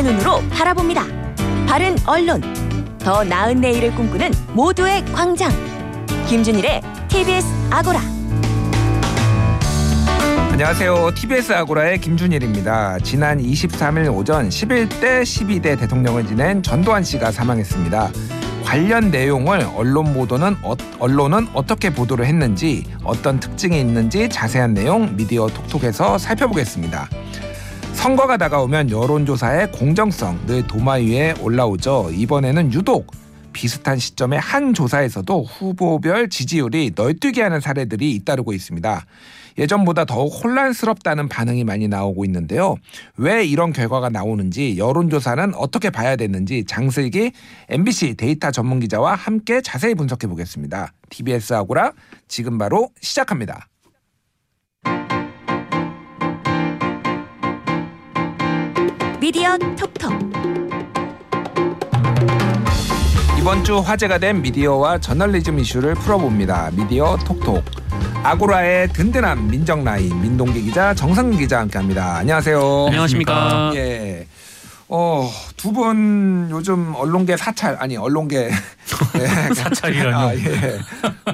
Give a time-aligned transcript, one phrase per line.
[0.00, 1.04] 당신의 눈으로 바라봅니다.
[1.66, 2.42] 바른 언론,
[2.98, 5.50] 더 나은 내일을 꿈꾸는 모두의 광장.
[6.26, 8.00] 김준일의 TBS 아고라.
[10.52, 11.10] 안녕하세요.
[11.14, 12.98] TBS 아고라의 김준일입니다.
[13.00, 18.10] 지난 23일 오전 11대 12대 대통령을 지낸 전두환 씨가 사망했습니다.
[18.64, 25.48] 관련 내용을 언론 보도는 어, 언론은 어떻게 보도를 했는지 어떤 특징이 있는지 자세한 내용 미디어
[25.48, 27.08] 톡톡에서 살펴보겠습니다.
[28.00, 32.08] 선거가 다가오면 여론조사의 공정성 늘 도마 위에 올라오죠.
[32.14, 33.12] 이번에는 유독
[33.52, 39.04] 비슷한 시점의 한 조사에서도 후보별 지지율이 널뛰게 하는 사례들이 잇따르고 있습니다.
[39.58, 42.76] 예전보다 더욱 혼란스럽다는 반응이 많이 나오고 있는데요.
[43.18, 47.32] 왜 이런 결과가 나오는지 여론조사는 어떻게 봐야 되는지 장슬기
[47.68, 50.94] MBC 데이터 전문 기자와 함께 자세히 분석해 보겠습니다.
[51.10, 51.92] TBS 아고라
[52.28, 53.69] 지금 바로 시작합니다.
[59.32, 60.12] 미디어 톡톡.
[63.38, 66.72] 이번 주 화제가 된 미디어와 저널리즘 이슈를 풀어봅니다.
[66.72, 67.64] 미디어 톡톡.
[68.24, 72.16] 아고라의 든든한 민정 라인 민동기 기자 정상 기자 함께합니다.
[72.16, 72.86] 안녕하세요.
[72.88, 73.70] 안녕하십니까.
[73.76, 74.26] 예.
[74.88, 78.50] 어, 두 분 요즘 언론계 사찰 아니 언론계
[79.12, 79.28] 네.
[79.54, 80.16] 사찰이라뇨?
[80.18, 80.80] 아, 예.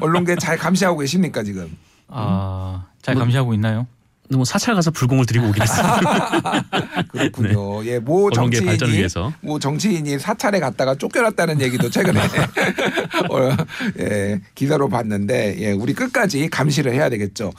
[0.01, 1.75] 언론계 잘 감시하고 계십니까 지금?
[2.09, 3.87] 아, 잘 뭐- 감시하고 있나요?
[4.31, 5.87] 뭐 사찰 가서 불공을 드리고 오긴 했어요.
[7.13, 7.85] 그렇군요.
[7.87, 9.07] 예, 모 정치인이.
[9.41, 12.21] 모 정치인이 사찰에 갔다가 쫓겨났다는 얘기도 최근에
[13.31, 13.57] 어,
[14.01, 17.53] 예, 기사로 봤는데 예, 우리 끝까지 감시를 해야 되겠죠.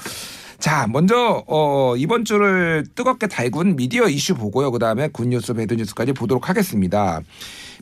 [0.59, 4.71] 자, 먼저 어, 이번 주를 뜨겁게 달군 미디어 이슈 보고요.
[4.71, 7.21] 그다음에 굿뉴스, 배드 뉴스까지 보도록 하겠습니다.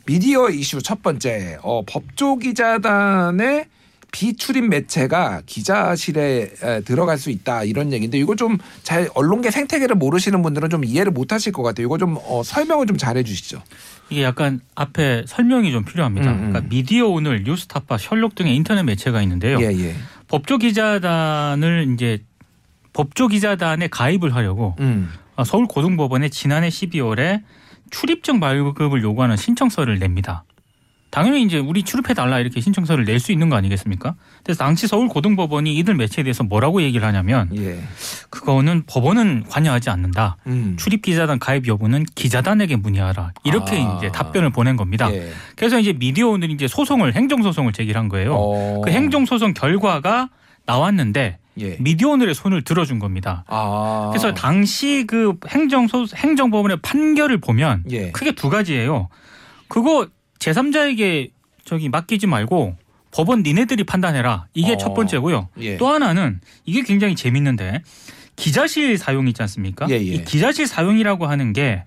[0.05, 3.65] 미디어 이슈 첫 번째, 어, 법조기자단의
[4.15, 10.41] 비출입 매체가 기자실에 에, 들어갈 수 있다 이런 얘기인데 이거 좀 잘 언론계 생태계를 모르시는
[10.41, 11.87] 분들은 좀 이해를 못하실 것 같아요.
[11.87, 13.61] 이거 좀 어, 설명을 좀 잘해주시죠.
[14.09, 16.31] 이게 약간 앞에 설명이 좀 필요합니다.
[16.31, 16.49] 음, 음.
[16.51, 19.57] 그러니까 미디어 오늘, 뉴스타파, 셜록 등의 인터넷 매체가 있는데요.
[19.59, 19.95] 예, 예.
[20.27, 22.19] 법조 기자단을 이제
[22.93, 25.09] 법조 기자단에 가입을 하려고 음.
[25.35, 27.41] 아, 서울 고등법원에 지난해 12월에
[27.89, 30.43] 출입증 발급을 요구하는 신청서를 냅니다.
[31.11, 34.15] 당연히 이제 우리 출입해 달라 이렇게 신청서를 낼 수 있는 거 아니겠습니까?
[34.43, 37.79] 그래서 당시 서울 고등법원이 이들 매체에 대해서 뭐라고 얘기를 하냐면 예.
[38.29, 40.37] 그거는 법원은 관여하지 않는다.
[40.47, 40.75] 음.
[40.77, 43.31] 출입 기자단 가입 여부는 기자단에게 문의하라.
[43.45, 43.97] 이렇게 아.
[43.97, 45.09] 이제 답변을 보낸 겁니다.
[45.13, 45.31] 예.
[45.55, 48.35] 그래서 이제 미디어 오늘이 이제 소송을 행정 소송을 제기한 거예요.
[48.35, 48.81] 어.
[48.83, 50.29] 그 행정 소송 결과가
[50.65, 51.77] 나왔는데 예.
[51.79, 53.45] 미디어 오늘의 손을 들어준 겁니다.
[53.47, 54.09] 아.
[54.11, 58.11] 그래서 당시 그 행정 소 행정법원의 판결을 보면 예.
[58.11, 59.07] 크게 두 가지예요.
[59.69, 60.07] 그거
[60.45, 61.31] 제3자에게
[61.63, 62.75] 저기 맡기지 말고
[63.11, 64.47] 법원 니네들이 판단해라.
[64.53, 64.77] 이게 어.
[64.77, 65.49] 첫 번째고요.
[65.61, 65.77] 예.
[65.77, 67.81] 또 하나는 이게 굉장히 재밌는데
[68.35, 69.87] 기자실 사용 있지 않습니까?
[69.89, 69.99] 예, 예.
[69.99, 71.83] 이 기자실 사용이라고 하는 게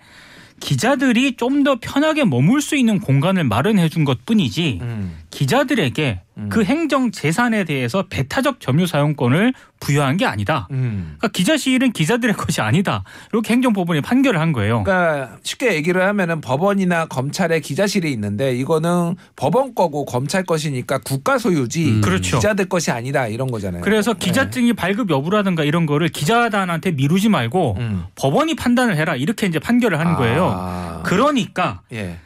[0.61, 5.19] 기자들이 좀 더 편하게 머물 수 있는 공간을 마련해 준 것 뿐이지 음.
[5.31, 6.49] 기자들에게 음.
[6.49, 10.69] 그 행정 재산에 대해서 배타적 점유 사용권을 부여한 게 아니다.
[10.71, 11.17] 음.
[11.19, 13.05] 그러니까 기자실은 기자들의 것이 아니다.
[13.33, 14.85] 이렇게 행정법원이 판결을 한 거예요.
[14.85, 21.91] 그러니까 쉽게 얘기를 하면은 법원이나 검찰의 기자실이 있는데 이거는 법원 거고 검찰 것이니까 국가 소유지
[21.91, 22.01] 음.
[22.01, 22.37] 그렇죠.
[22.37, 23.83] 기자들 것이 아니다 이런 거잖아요.
[23.83, 28.05] 그래서 기자증이 발급 여부라든가 이런 거를 기자단한테 미루지 말고 음.
[28.15, 30.53] 법원이 판단을 해라 이렇게 이제 판결을 하는 거예요.
[30.55, 31.03] 아.
[31.05, 32.19] 그러니까 예.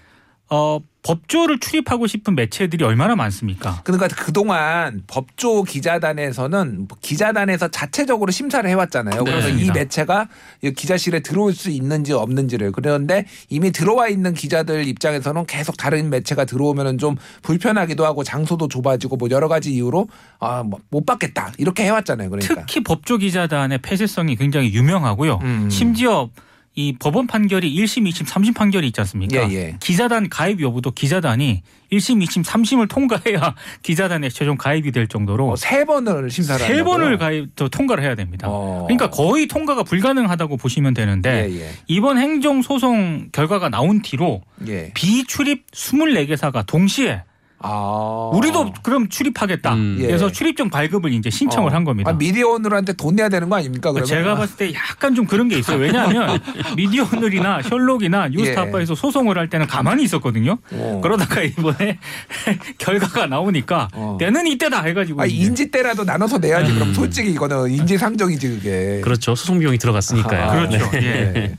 [0.55, 3.81] 어, 법조를 출입하고 싶은 매체들이 얼마나 많습니까?
[3.85, 9.25] 그러니까 그동안 법조 기자단에서는 기자단에서 자체적으로 심사를 해왔잖아요.
[9.25, 9.71] 그래서 이.
[9.71, 10.29] 매체가
[10.63, 16.45] 이 기자실에 들어올 수 있는지 없는지를 그런데 이미 들어와 있는 기자들 입장에서는 계속 다른 매체가
[16.45, 20.09] 들어오면은 좀 불편하기도 하고 장소도 좁아지고 뭐 여러 가지 이유로
[20.39, 22.29] 아 못 받겠다 이렇게 해왔잖아요.
[22.29, 25.39] 그러니까 특히 법조 기자단의 폐쇄성이 굉장히 유명하고요.
[25.43, 25.71] 음.
[25.71, 26.29] 심지어
[26.75, 29.51] 이 법원 판결이 1심, 2심, 3심 판결이 있지 않습니까?
[29.51, 29.77] 예, 예.
[29.81, 31.63] 기자단 가입 여부도 기자단이
[31.93, 36.83] 1심, 2심, 3심을 통과해야 기자단에 최종 가입이 될 정도로 어, 세 번을 심사를 세?
[36.83, 38.47] 번을 가입 또 통과를 해야 됩니다.
[38.49, 38.85] 어.
[38.87, 41.71] 그러니까 거의 통과가 불가능하다고 보시면 되는데 예, 예.
[41.89, 44.93] 이번 행정 소송 결과가 나온 뒤로 예.
[44.95, 47.23] 비출입 24개사가 동시에
[47.63, 48.31] 아.
[48.35, 49.75] 우리도 그럼 출입하겠다.
[49.75, 49.97] 음.
[50.01, 50.07] 예.
[50.07, 51.75] 그래서 출입증 발급을 이제 신청을 어.
[51.75, 52.11] 한 겁니다.
[52.11, 53.93] 아, 미디어오늘한테 돈 내야 되는 거 아닙니까?
[53.93, 55.79] 그러면 제가 봤을 때 약간 좀 그런 게 있어요.
[55.79, 56.39] 왜냐하면
[56.77, 60.59] 미디어오늘이나 셜록이나 뉴스타파에서 소송을 할 때는 가만히 있었거든요.
[60.73, 60.77] 예.
[60.79, 61.01] 어.
[61.03, 61.99] 그러다가 이번에
[62.79, 64.17] 결과가 나오니까 어.
[64.19, 66.73] 때는 이때다 해가지고 아, 인지 때라도 나눠서 내야지.
[66.73, 66.79] 음.
[66.79, 69.01] 그럼 솔직히 이거는 인지 상정이지 그게.
[69.03, 69.35] 그렇죠.
[69.35, 70.43] 소송 비용이 들어갔으니까요.
[70.43, 70.91] 아, 그렇죠.
[70.91, 71.03] 네.
[71.03, 71.33] 예.
[71.33, 71.57] 네.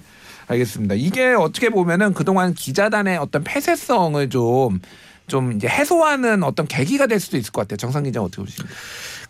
[0.47, 0.95] 알겠습니다.
[0.95, 4.79] 이게 어떻게 보면은 그동안 기자단의 어떤 폐쇄성을 좀,
[5.27, 7.77] 좀 이제 해소하는 어떤 계기가 될 수도 있을 것 같아요.
[7.77, 8.73] 정상 기자 어떻게 보십니까?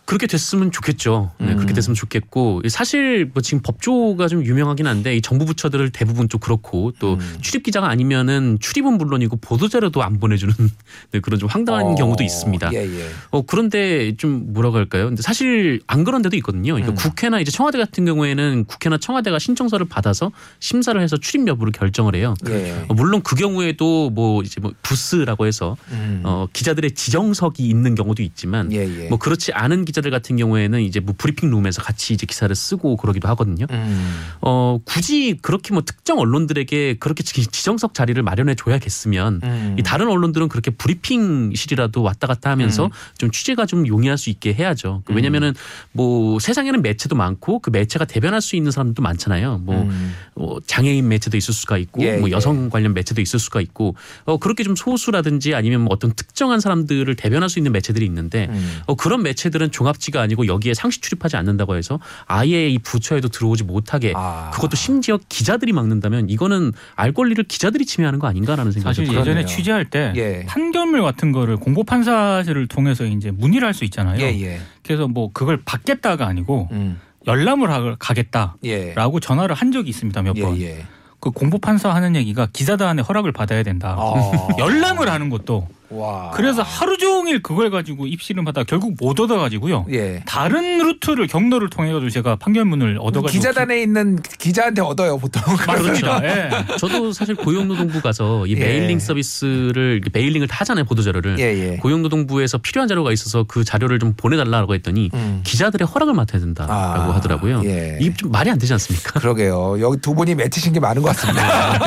[0.06, 1.32] 그렇게 됐으면 좋겠죠.
[1.38, 1.56] 네, 음.
[1.56, 6.40] 그렇게 됐으면 좋겠고 사실 뭐 지금 법조가 좀 유명하긴 한데 이 정부 부처들 대부분 좀
[6.40, 7.38] 그렇고 또 음.
[7.40, 10.54] 출입 기자가 아니면은 출입은 물론이고 보도 자료도 안 보내주는
[11.12, 12.70] 네, 그런 좀 황당한 어, 경우도 있습니다.
[12.74, 13.08] 예, 예.
[13.30, 15.06] 어 그런데 좀 뭐라고 할까요?
[15.06, 16.74] 근데 사실 안 그런 데도 있거든요.
[16.74, 16.96] 그러니까 음.
[16.96, 22.34] 국회나 이제 청와대 같은 경우에는 국회나 청와대가 신청서를 받아서 심사를 해서 출입 여부를 결정을 해요.
[22.48, 22.84] 예.
[22.88, 26.20] 어, 물론 그 경우에도 뭐 이제 뭐 부스라고 해서 음.
[26.24, 29.08] 어 기자들의 지정석이 있는 경우도 있지만 예, 예.
[29.08, 32.96] 뭐 그렇지 않은 기 자들 같은 경우에는 이제 뭐 브리핑 룸에서 같이 이제 기사를 쓰고
[32.96, 33.66] 그러기도 하거든요.
[33.70, 34.14] 음.
[34.42, 39.76] 어 굳이 그렇게 뭐 특정 언론들에게 그렇게 지- 지정석 자리를 마련해 줘야겠으면 음.
[39.78, 42.90] 이 다른 언론들은 그렇게 브리핑실이라도 왔다 갔다 하면서 음.
[43.18, 45.02] 좀 취재가 좀 용이할 수 있게 해야죠.
[45.04, 45.54] 그 왜냐면은
[45.92, 49.58] 뭐 세상에는 매체도 많고 그 매체가 대변할 수 있는 사람들도 많잖아요.
[49.64, 50.14] 뭐 음.
[50.34, 52.32] 어, 장애인 매체도 있을 수가 있고 예, 뭐 예.
[52.32, 53.94] 여성 관련 매체도 있을 수가 있고
[54.24, 58.78] 어, 그렇게 좀 소수라든지 아니면 뭐 어떤 특정한 사람들을 대변할 수 있는 매체들이 있는데 음.
[58.86, 63.64] 어, 그런 매체들은 종 합지가 아니고 여기에 상시 출입하지 않는다고 해서 아예 이 부처에도 들어오지
[63.64, 64.50] 못하게 아.
[64.54, 69.04] 그것도 심지어 기자들이 막는다면 이거는 알 권리를 기자들이 침해하는 거 아닌가라는 생각이 사실.
[69.08, 69.46] 예전에 그러네요.
[69.46, 70.44] 취재할 때 예.
[70.46, 74.20] 판결문 같은 거를 공보 판사를 통해서 이제 문의를 할 수 있잖아요.
[74.20, 74.60] 예, 예.
[74.84, 77.00] 그래서 뭐 그걸 받겠다가 아니고 음.
[77.26, 78.94] 열람을 하- 가겠다라고 예.
[79.20, 80.60] 전화를 한 적이 있습니다 몇 예, 번.
[80.60, 80.86] 예.
[81.18, 83.96] 그 공보 판사 하는 얘기가 기자단의 허락을 받아야 된다.
[83.98, 84.48] 아.
[84.58, 86.30] 열람을 하는 것도 와.
[86.34, 89.86] 그래서 하루 종일 그걸 가지고 입씨름 하다 결국 못 얻어가지고요.
[89.92, 90.22] 예.
[90.26, 95.42] 다른 루트를 경로를 통해 가지고 제가 판결문을 얻어가지고 기자단에 있는 기자한테 얻어요 보통.
[95.66, 96.24] 맞습니다.
[96.24, 96.50] 예.
[96.78, 98.56] 저도 사실 고용노동부 가서 이 예.
[98.56, 101.76] mailing 서비스를 mailing을 다 하잖아요 보도 자료를 예, 예.
[101.76, 105.40] 고용노동부에서 필요한 자료가 있어서 그 자료를 좀 보내달라고 했더니 음.
[105.44, 106.72] 기자들의 허락을 맡아야 된다라고
[107.12, 107.62] 아, 하더라고요.
[107.64, 107.98] 예.
[108.00, 109.18] 이게 좀 말이 안 되지 않습니까?
[109.20, 109.80] 그러게요.
[109.80, 111.78] 여기 두 분이 맺히신 게 많은 것 같습니다.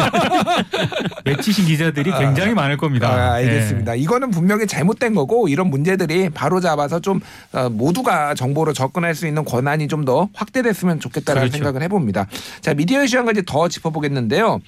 [1.25, 3.09] 맺히신 기자들이 굉장히 많을 겁니다.
[3.09, 3.95] 아, 알겠습니다.
[3.97, 4.01] 예.
[4.01, 7.19] 이거는 분명히 잘못된 거고 이런 문제들이 바로 잡아서 좀
[7.51, 11.57] 어, 모두가 정보로 접근할 수 있는 권한이 좀 더 확대됐으면 좋겠다라는 그렇죠.
[11.57, 12.27] 생각을 해봅니다.
[12.61, 14.61] 자 미디어 이슈 한 가지 더 짚어보겠는데요.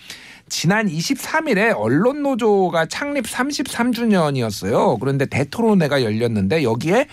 [0.50, 5.00] 지난 23일에 언론노조가 창립 33주년이었어요.
[5.00, 7.08] 그런데 대토론회가 열렸는데 여기에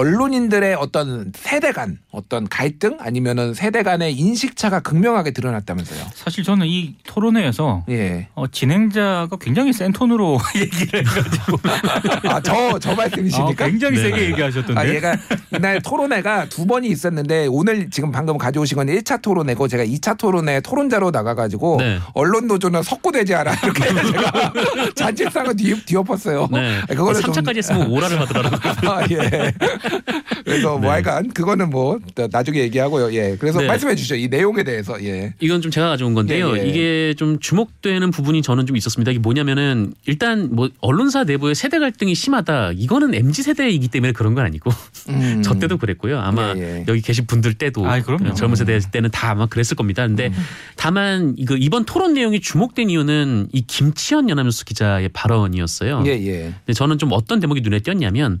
[0.00, 6.04] 언론인들의 어떤 세대 간 어떤 갈등 아니면은 세대 간의 인식차가 극명하게 드러났다면서요.
[6.14, 8.28] 사실 저는 이 토론회에서 예.
[8.34, 11.58] 어, 진행자가 굉장히 센 톤으로 얘기를 해가지고
[12.28, 13.66] 아, 저, 저 아, 말씀이십니까?
[13.66, 14.02] 굉장히 네.
[14.02, 14.78] 세게 얘기하셨던데.
[14.78, 15.16] 아, 얘가
[15.56, 20.60] 이날 토론회가 두 번이 있었는데 오늘 지금 방금 가져오신 건 1차 토론회고 제가 2차 토론회
[20.60, 22.00] 토론자로 나가가지고 네.
[22.12, 24.52] 언론 노조는 석고되지 않아 이렇게 제가
[24.94, 26.48] 잔치상을 뒤, 뒤엎었어요.
[26.52, 26.80] 네.
[26.82, 28.90] 아, 그거는 좀- 3차까지 했으면 오라를 하더라고요.
[28.92, 29.52] 아, 예.
[30.44, 30.88] 그래서 뭐 네.
[30.88, 31.98] 하여간 그거는 뭐
[32.30, 33.12] 나중에 얘기하고요.
[33.14, 33.36] 예.
[33.38, 33.66] 그래서 네.
[33.66, 34.14] 말씀해 주시죠.
[34.16, 35.02] 이 내용에 대해서.
[35.02, 35.34] 예.
[35.40, 36.56] 이건 좀 제가 가져온 건데요.
[36.56, 36.68] 예, 예.
[36.68, 39.10] 이게 좀 주목되는 부분이 저는 좀 있었습니다.
[39.10, 42.72] 이게 뭐냐면은 일단 뭐 언론사 내부의 세대 갈등이 심하다.
[42.76, 44.70] 이거는 MZ 세대이기 때문에 그런 건 아니고
[45.08, 45.42] 음.
[45.44, 46.18] 저 때도 그랬고요.
[46.20, 46.84] 아마 예, 예.
[46.88, 48.34] 여기 계신 분들 때도 아이, 그럼요.
[48.34, 50.06] 젊은 세대 때는 다 아마 그랬을 겁니다.
[50.06, 50.32] 근데
[50.76, 56.04] 다만 이거 이번 토론 내용이 주목된 이유는 이 김치현 연합뉴스 기자의 발언이었어요.
[56.06, 56.54] 예, 예.
[56.64, 58.40] 근데 저는 좀 어떤 대목이 눈에 띄었냐면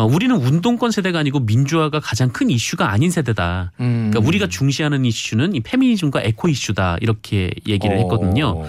[0.00, 3.72] 어, 우리는 운동권 세대가 아니고 민주화가 가장 큰 이슈가 아닌 세대다.
[3.80, 4.08] 음.
[4.10, 8.64] 그러니까 우리가 중시하는 이슈는 이 페미니즘과 에코 이슈다 이렇게 얘기를 했거든요.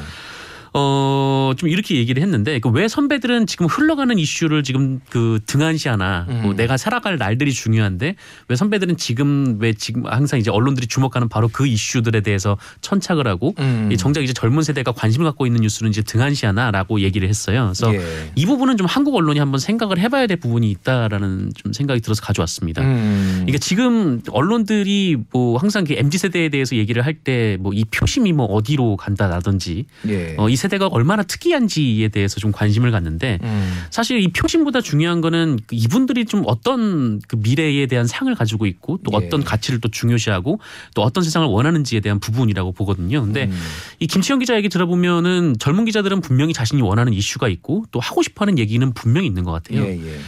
[0.74, 1.52] 어.
[1.52, 6.52] 어, 좀 이렇게 얘기를 했는데 그 왜 선배들은 지금 흘러가는 이슈를 지금 그 등한시하나 뭐
[6.52, 6.56] 음.
[6.56, 8.16] 내가 살아갈 날들이 중요한데
[8.48, 13.54] 왜 선배들은 지금 왜 지금 항상 이제 언론들이 주목하는 바로 그 이슈들에 대해서 천착을 하고
[13.60, 13.90] 음.
[13.92, 17.72] 이 정작 이제 젊은 세대가 관심을 갖고 있는 뉴스는 이제 등한시하나라고 얘기를 했어요.
[17.76, 18.32] 그래서 예.
[18.36, 22.82] 이 부분은 좀 한국 언론이 한번 생각을 해봐야 될 부분이 있다라는 좀 생각이 들어서 가져왔습니다.
[22.84, 23.46] 음.
[23.50, 28.32] 이게 지금 언론들이 뭐 항상 그 mz 세대에 대해서 얘기를 할 때 뭐 이 표심이
[28.32, 30.36] 뭐 어디로 간다라든지 예.
[30.38, 33.84] 어, 이 세대가 얼마나 특이한지에 대해서 좀 관심을 갖는데 음.
[33.90, 39.00] 사실 이 표심보다 중요한 거는 그 이분들이 좀 어떤 그 미래에 대한 상을 가지고 있고
[39.04, 39.26] 또 예.
[39.26, 40.60] 어떤 가치를 또 중요시하고
[40.94, 43.22] 또 어떤 세상을 원하는지에 대한 부분이라고 보거든요.
[43.24, 43.60] 근데 음.
[44.00, 48.44] 이 김치영 기자 얘기 들어보면은 젊은 기자들은 분명히 자신이 원하는 이슈가 있고 또 하고 싶어
[48.44, 49.84] 하는 얘기는 분명히 있는 것 같아요.
[49.84, 50.20] 예, 예.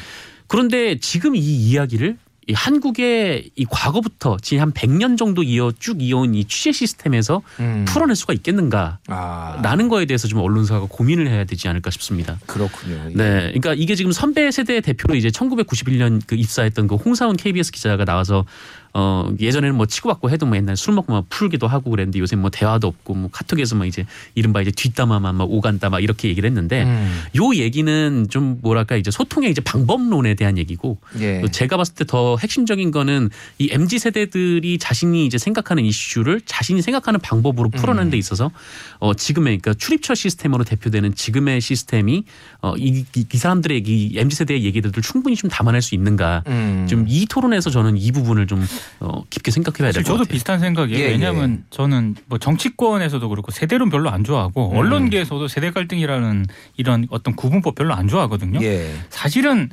[0.48, 6.35] 그런데 지금 이 이야기를 이 한국의 이 과거부터 지금 한 100년 정도 이어 쭉 이어온
[6.35, 7.85] 이 취재 시스템에서 음.
[7.88, 9.00] 풀어낼 수가 있겠는가?
[9.07, 9.59] 아.
[9.63, 12.38] 라는 거에 대해서 좀 언론사가 고민을 해야 되지 않을까 싶습니다.
[12.45, 12.95] 그렇군요.
[13.12, 13.13] 예.
[13.13, 13.39] 네.
[13.47, 18.45] 그러니까 이게 지금 선배 세대 대표로 이제 1991년 그 입사했던 그 홍사훈 KBS 기자가 나와서
[18.93, 22.50] 어 예전에는 뭐 치고받고 해도 뭐 옛날 술 먹고 막 풀기도 하고 그랬는데 요새 뭐
[22.50, 26.83] 대화도 없고 뭐 카톡에서 막 이제 이른바 이제 뒷담화만 막 오간다 막 이렇게 얘기를 했는데
[26.83, 27.21] 음.
[27.35, 31.41] 요 얘기는 좀 뭐랄까 이제 소통의 이제 방법론에 대한 얘기고 예.
[31.41, 36.83] 또 제가 봤을 때 더 핵심적인 거는 이 MZ 세대들이 자신이 이제 생각하는 이슈를 자신이
[36.83, 38.51] 생각하는 방법으로 풀어내는 데 있어서
[39.00, 42.25] 어 지금의 그러니까 출입처 시스템으로 대표되는 지금의 시스템이
[42.62, 46.85] 어이 이, 이 사람들의 이 MZ 세대의 얘기들을 충분히 좀 담아낼 수 있는가 음.
[46.88, 48.63] 좀이 토론에서 저는 이 부분을 좀
[49.00, 50.32] 어, 깊게 생각해봐야 될것 저도 같아요.
[50.32, 51.00] 비슷한 생각이에요.
[51.00, 54.78] 예, 왜냐하면 저는 뭐 정치권에서도 그렇고 세대론 별로 안 좋아하고 음.
[54.78, 56.46] 언론계에서도 세대 갈등이라는
[56.78, 58.62] 이런 어떤 구분법 별로 안 좋아하거든요.
[58.63, 58.94] 예.
[59.10, 59.70] 사실은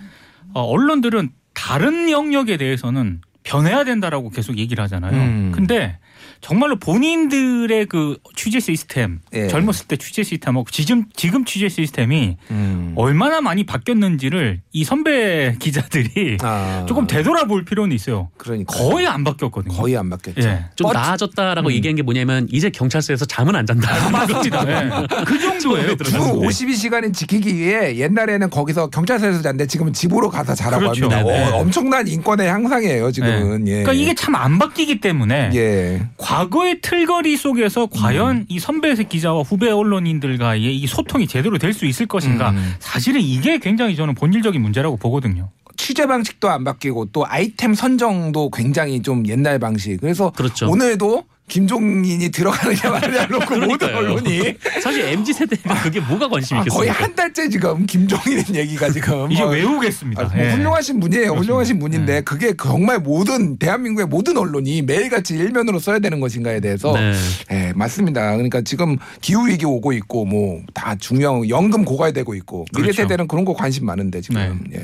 [0.53, 5.13] 어, 언론들은 다른 영역에 대해서는 변해야 된다라고 계속 얘기를 하잖아요.
[5.13, 5.53] 음.
[5.55, 5.99] 근데
[6.41, 9.49] 정말로 본인들의 그 취재 시스템, 예.
[9.49, 12.93] 젊었을 때 취재 시스템하고 지금 지금 취재 시스템이 음.
[12.97, 16.85] 얼마나 많이 바뀌었는지를 이 선배 기자들이 아.
[16.89, 18.31] 조금 되돌아볼 필요는 있어요.
[18.37, 19.75] 그러니까 거의 안 바뀌었거든요.
[19.75, 20.41] 거의 안 바뀌었죠.
[20.49, 20.65] 예.
[20.77, 21.73] 좀 뻗- 나아졌다라고 음.
[21.75, 24.11] 얘기한 게 뭐냐면 이제 경찰서에서 잠은 안 잔다.
[24.11, 24.65] 맞습니다.
[24.69, 25.07] 예.
[25.25, 25.97] 그 정도예요.
[25.97, 26.41] 그주 정도.
[26.43, 31.05] 52시간을 지키기 위해 옛날에는 거기서 경찰서에서 잤는데 지금은 집으로 가서 자라고 그렇죠.
[31.11, 31.23] 합니다.
[31.23, 31.51] 네네.
[31.51, 33.69] 어, 엄청난 인권의 향상이에요 지금은.
[33.69, 33.83] 예.
[33.83, 36.09] 그러니까 이게 참 안 바뀌기 때문에 예.
[36.17, 42.07] 과거의 틀거리 속에서 과연 이 선배 기자와 후배 언론인들과의 이 소통이 제대로 될 수 있을
[42.07, 42.75] 것인가 음.
[42.81, 45.51] 사실은 이게 굉장히 저는 본질적인 문제라고 보거든요.
[45.77, 49.99] 취재 방식도 안 바뀌고 또 아이템 선정도 굉장히 좀 옛날 방식.
[50.01, 50.69] 그래서 그렇죠.
[50.69, 53.95] 오늘도 김종인이 들어가느냐 마느냐 놓고 모든.
[53.95, 56.79] 언론이 사실 MZ 세대가 그게 뭐가 관심 아, 있겠어요?
[56.79, 60.23] 거의 한 달째 지금 김종인 얘기가 지금 이제 뭐 외우겠습니다.
[60.23, 60.53] 아, 뭐 예.
[60.53, 61.23] 훌륭하신 분이에요.
[61.25, 61.41] 그렇습니다.
[61.43, 62.21] 훌륭하신 분인데 네.
[62.23, 67.13] 그게 정말 모든 대한민국의 모든 언론이 매일같이 일면으로 써야 되는 것인가에 대해서 네.
[67.51, 68.33] 예, 맞습니다.
[68.33, 73.03] 그러니까 지금 기후 위기 오고 있고 뭐 다 중요한 연금 고갈되고 있고 미래 그렇죠.
[73.03, 74.79] 세대는 그런 거 관심 많은데 지금 예.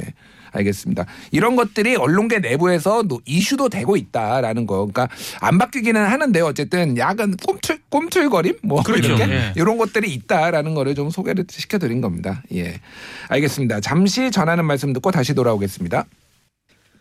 [0.56, 1.06] 알겠습니다.
[1.30, 4.76] 이런 것들이 언론계 내부에서 노- 이슈도 되고 있다라는 거.
[4.86, 5.08] 그러니까
[5.40, 9.08] 안 바뀌기는 하는데 어쨌든 약간 꼼틀 꼼틀거림 뭐 그렇죠.
[9.14, 9.52] 이렇게 예.
[9.56, 12.42] 이런 것들이 있다라는 거를 좀 소개를 시켜드린 겁니다.
[12.54, 12.80] 예,
[13.28, 13.80] 알겠습니다.
[13.80, 16.04] 잠시 전하는 말씀 듣고 다시 돌아오겠습니다.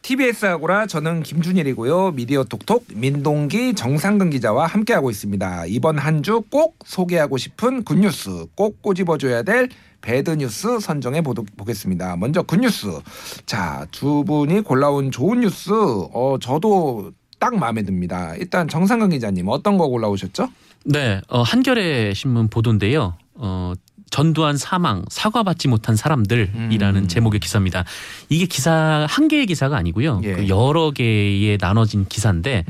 [0.10, 2.12] TBS 아고라 저는 김준일이고요.
[2.12, 5.66] 미디어 톡톡 민동기 정상근 기자와 함께하고 있습니다.
[5.66, 9.68] 이번 한 주 꼭 소개하고 싶은 good news 꼭 꼬집어줘야 될
[10.02, 12.18] 배드뉴스 선정해 보겠습니다.
[12.18, 12.88] 먼저 굿뉴스.
[13.48, 18.36] 자, 두 분이 골라온 좋은 뉴스 어 저도 딱 마음에 듭니다.
[18.36, 20.50] 일단 정상근 기자님 어떤 거 골라오셨죠?
[20.86, 23.18] 네, 어, 한겨레 신문 보도인데요.
[23.34, 23.74] 어,
[24.10, 27.08] 전두환 사망 사과받지 못한 사람들이라는 음.
[27.08, 27.84] 제목의 기사입니다.
[28.30, 30.22] 이게 기사 한 개의 기사가 아니고요.
[30.24, 30.34] 예.
[30.34, 32.66] 그 여러 개의 나눠진 기사인데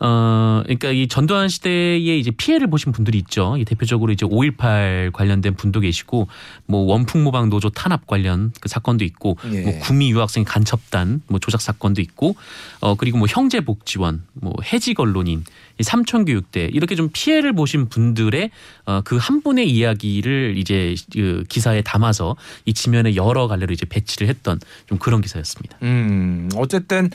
[0.00, 3.56] 어, 그러니까 이 전두환 시대에 이제 피해를 보신 분들이 있죠.
[3.58, 6.28] 이 대표적으로 이제 5.18 관련된 분도 계시고,
[6.66, 9.62] 뭐 원풍모방 노조 탄압 관련 그 사건도 있고, 예.
[9.62, 12.36] 뭐 구미 유학생 간첩단 뭐 조작 사건도 있고,
[12.80, 18.50] 어 그리고 뭐 형제복지원, 뭐 해직 언론인, 이 삼천 교육대 이렇게 좀 피해를 보신 분들의
[18.84, 24.60] 어그 한 분의 이야기를 이제 그 기사에 담아서 이 지면에 여러 갈래로 이제 배치를 했던
[24.86, 25.78] 좀 그런 기사였습니다.
[25.82, 27.10] 음, 어쨌든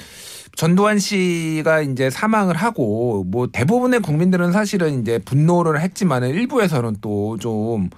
[0.56, 7.90] 전두환 씨가 이제 사망을 하고 뭐 대부분의 국민들은 사실은 이제 분노를 했지만은 일부에서는 또 좀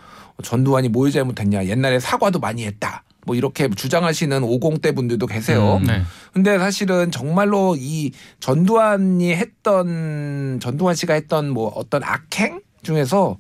[0.44, 3.04] 전두환이 뭘 잘못했냐 옛날에 사과도 많이 했다.
[3.26, 5.80] 뭐 이렇게 주장하시는 50대 분들도 계세요.
[5.82, 5.88] 음.
[5.88, 6.04] 네.
[6.32, 13.38] 근데 사실은 정말로 이 전두환이 했던 전두환 씨가 했던 뭐 어떤 악행 중에서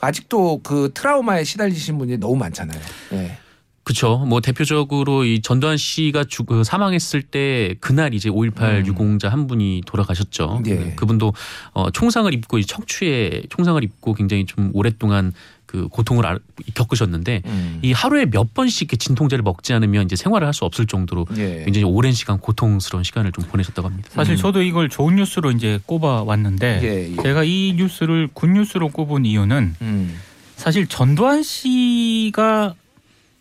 [0.00, 2.80] 아직도 그 트라우마에 시달리신 분이 너무 많잖아요.
[3.12, 3.38] 예.
[3.84, 4.18] 그렇죠.
[4.18, 8.86] 뭐 대표적으로 이 전두환 씨가 죽, 그 사망했을 때 그날 이제 5.18 음.
[8.86, 10.62] 유공자 한 분이 돌아가셨죠.
[10.66, 10.74] 예.
[10.74, 11.34] 네, 그분도
[11.74, 15.32] 어, 총상을 입고 이 척추에 총상을 입고 굉장히 좀 오랫동안
[15.74, 16.38] 그 고통을 알-
[16.74, 17.80] 겪으셨는데 음.
[17.82, 21.64] 이 하루에 몇 번씩 이렇게 진통제를 먹지 않으면 이제 생활을 할 수 없을 정도로 예.
[21.64, 24.08] 굉장히 오랜 시간 고통스러운 시간을 좀 보내셨다고 합니다.
[24.12, 24.36] 사실 음.
[24.36, 27.22] 저도 이걸 좋은 뉴스로 이제 꼽아 왔는데 예, 예.
[27.24, 30.16] 제가 이 뉴스를 good news로 꼽은 이유는 음.
[30.54, 32.74] 사실 전두환 씨가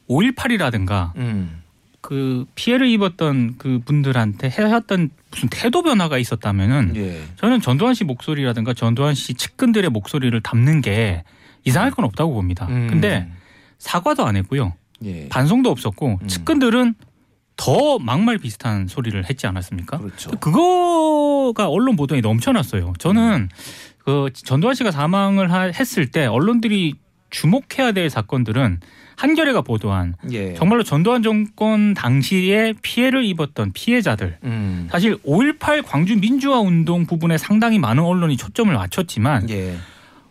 [0.10, 1.62] 5.18이라든가 음.
[2.02, 7.22] 그 피해를 입었던 그 분들한테 해왔던 무슨 태도 변화가 있었다면은 예.
[7.38, 11.24] 저는 전두환 씨 목소리라든가 전두환 씨 측근들의 목소리를 담는 게
[11.63, 12.67] 이상할 건 없다고 봅니다.
[12.70, 12.88] 음.
[12.89, 13.29] 근데
[13.77, 14.74] 사과도 안 했고요.
[15.03, 15.27] 예.
[15.29, 16.27] 반성도 없었고 음.
[16.27, 16.96] 측근들은
[17.55, 19.98] 더 막말 비슷한 소리를 했지 않았습니까?
[20.00, 20.32] 그렇죠.
[20.32, 22.93] 그거가 언론 보도에 넘쳐났어요.
[22.98, 23.50] 저는
[24.00, 26.96] 그 전두환 씨가 사망을 하- 했을 때 언론들이
[27.29, 28.79] 주목해야 될 사건들은
[29.15, 30.53] 한겨레가 보도한 예.
[30.55, 34.88] 정말로 전두환 정권 당시에 피해를 입었던 피해자들 음.
[34.91, 39.75] 사실 5.18 광주 민주화 운동 부분에 상당히 많은 언론이 초점을 맞췄지만 예.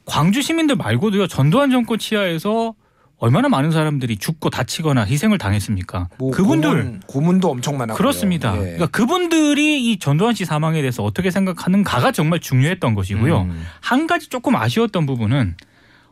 [0.05, 2.75] 광주 시민들 말고도요 전두환 정권 치하에서
[3.19, 6.09] 얼마나 많은 사람들이 죽고 다치거나 희생을 당했습니까?
[6.19, 8.53] 뭐 그분들 고문, 고문도 엄청 많았고 그렇습니다.
[8.53, 13.43] 그러니까 그분들이 이 전두환 씨 사망에 대해서 어떻게 생각하는가가 정말 중요했던 것이고요.
[13.43, 15.55] 음, 한 가지 조금 아쉬웠던 부분은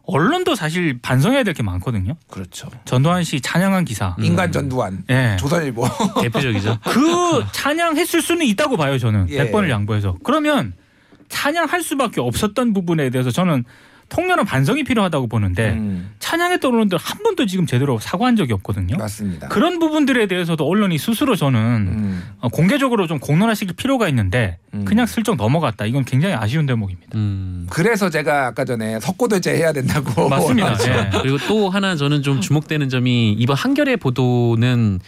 [0.06, 2.14] 언론도 사실 반성해야 될 게 많거든요.
[2.28, 2.68] 그렇죠.
[2.84, 4.14] 전두환 씨 찬양한 기사.
[4.20, 4.24] 음.
[4.24, 5.36] 인간 전두환 예.
[5.38, 5.84] 조선일보
[6.22, 6.78] 대표적이죠.
[6.84, 9.26] 그 찬양했을 수는 있다고 봐요, 저는.
[9.30, 9.50] 예.
[9.50, 10.16] 100번을 양보해서.
[10.22, 10.74] 그러면
[11.30, 13.64] 찬양할 수밖에 없었던 부분에 대해서 저는
[14.10, 18.96] 통렬한 반성이 필요하다고 보는데 음, 찬양했던 언론들 한 번도 지금 제대로 사과한 적이 없거든요.
[18.96, 19.48] 맞습니다.
[19.48, 24.84] 그런 부분들에 대해서도 언론이 스스로 저는 음, 어, 공개적으로 좀 공론화시킬 필요가 있는데 음.
[24.84, 25.86] 그냥 슬쩍 넘어갔다.
[25.86, 27.16] 이건 굉장히 아쉬운 대목입니다.
[27.16, 27.68] 음.
[27.70, 30.76] 그래서 제가 아까 전에 석고대제 해야 된다고 맞습니다.
[30.88, 31.10] 예.
[31.22, 34.98] 그리고 또 하나 저는 좀 주목되는 점이 이번 한겨레 보도는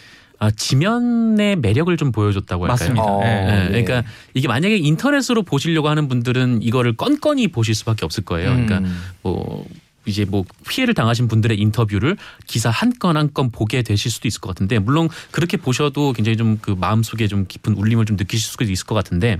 [0.42, 2.74] 아, 지면의 매력을 좀 보여줬다고 할까요?
[2.74, 3.04] 맞습니다.
[3.04, 3.28] 어, 예.
[3.28, 3.68] 예, 예.
[3.82, 4.02] 그러니까
[4.34, 8.50] 이게 만약에 인터넷으로 보시려고 하는 분들은 이거를 건건히 보실 수밖에 없을 거예요.
[8.50, 9.02] 그러니까 음.
[9.22, 9.64] 뭐
[10.04, 12.16] 이제 뭐 피해를 당하신 분들의 인터뷰를
[12.48, 16.36] 기사 한 건 한 건 보게 되실 수도 있을 것 같은데 물론 그렇게 보셔도 굉장히
[16.36, 19.38] 좀 그 마음속에 좀 깊은 울림을 좀 느끼실 수도 있을 것 같은데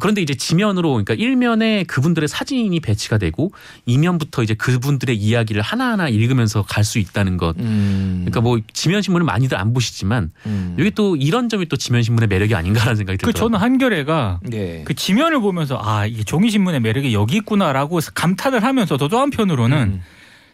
[0.00, 3.52] 그런데 이제 지면으로 그러니까 일면에 그분들의 사진이 배치가 되고
[3.86, 7.56] 이면부터 이제 그분들의 이야기를 하나하나 읽으면서 갈 수 있다는 것.
[7.60, 10.76] 음, 그러니까 뭐 지면 신문을 많이들 안 보시지만 음.
[10.78, 13.58] 여기 또 이런 점이 또 지면 신문의 매력이 아닌가라는 생각이 그 들더라고요.
[13.58, 14.82] 저는 한겨레가 예.
[14.84, 20.02] 그 지면을 보면서 아 이게 종이 신문의 매력이 여기 있구나라고 감탄을 하면서 또 한편으로는 음.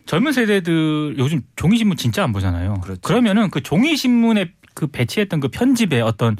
[0.06, 2.80] 젊은 세대들 요즘 종이 신문 진짜 안 보잖아요.
[2.82, 3.00] 그렇죠.
[3.00, 6.36] 그러면은 그 종이 신문에 그 배치했던 그 편집의 어떤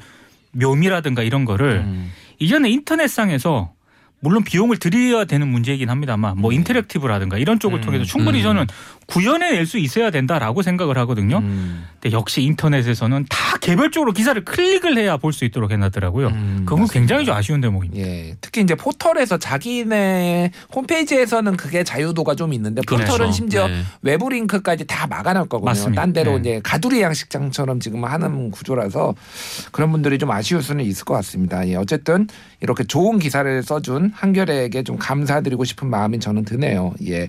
[0.52, 2.12] 묘미라든가 이런 거를 음.
[2.38, 3.72] 이전에 인터넷상에서
[4.20, 7.82] 물론 비용을 들여야 되는 문제이긴 합니다만 뭐 인터랙티브라든가 이런 쪽을 음.
[7.82, 8.42] 통해서 충분히 음.
[8.44, 8.66] 저는
[9.06, 11.38] 구현해낼 수 있어야 된다라고 생각을 하거든요.
[11.38, 11.84] 음.
[12.00, 16.28] 근데 역시 인터넷에서는 다 개별적으로 기사를 클릭을 해야 볼 수 있도록 해놨더라고요.
[16.28, 16.92] 음, 그건 맞습니다.
[16.92, 18.06] 굉장히 좀 아쉬운 대목입니다.
[18.06, 23.32] 예, 특히 이제 포털에서 자기네 홈페이지에서는 그게 자유도가 좀 있는데 포털은 그렇죠.
[23.32, 23.82] 심지어 네.
[24.02, 25.66] 외부 링크까지 다 막아놓을 거거든요.
[25.70, 26.00] 맞습니다.
[26.02, 26.38] 딴 데로 네.
[26.38, 29.14] 이제 가두리 양식장처럼 지금 하는 구조라서
[29.72, 31.66] 그런 분들이 좀 아쉬울 수는 있을 것 같습니다.
[31.68, 32.28] 예, 어쨌든
[32.60, 36.94] 이렇게 좋은 기사를 써준 한겨레에게 좀 감사드리고 싶은 마음이 저는 드네요.
[37.06, 37.28] 예,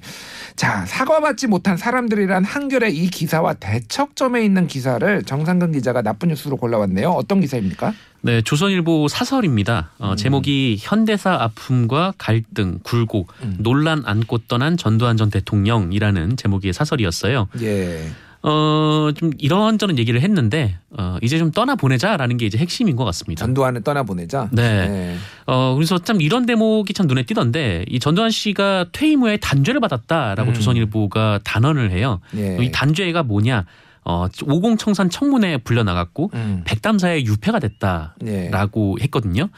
[0.56, 6.58] 자 사과 받지 못한 사람들이란 한겨레 이 기사와 대척점에 있는 기사를 정상근 기자가 나쁜 뉴스로
[6.58, 7.10] 골라왔네요.
[7.10, 7.94] 어떤 기사입니까?
[8.22, 9.92] 네, 조선일보 사설입니다.
[10.00, 10.16] 어, 음.
[10.16, 13.58] 제목이 현대사 아픔과 갈등, 굴곡, 음.
[13.60, 17.50] 논란 안고 떠난 전두환 전 대통령이라는 제목의 사설이었어요.
[17.62, 18.10] 예,
[18.48, 23.44] 어, 좀 이런저런 얘기를 했는데 어, 이제 좀 떠나 보내자라는 게 이제 핵심인 것 같습니다.
[23.46, 24.50] 전두환을 떠나 보내자.
[24.54, 24.88] 네.
[24.88, 25.16] 네.
[25.46, 30.52] 어, 그래서 참 이런 대목이 참 눈에 띄던데 이 전두환 씨가 퇴임 후에 단죄를 받았다라고
[30.52, 30.54] 음.
[30.54, 32.22] 조선일보가 단언을 해요.
[32.38, 32.58] 예.
[32.62, 33.66] 이 단죄가 뭐냐?
[34.06, 36.62] 어, 오공청산 청문회에 불려 나갔고 음.
[36.64, 39.04] 백담사에 유폐가 됐다라고 예.
[39.04, 39.50] 했거든요.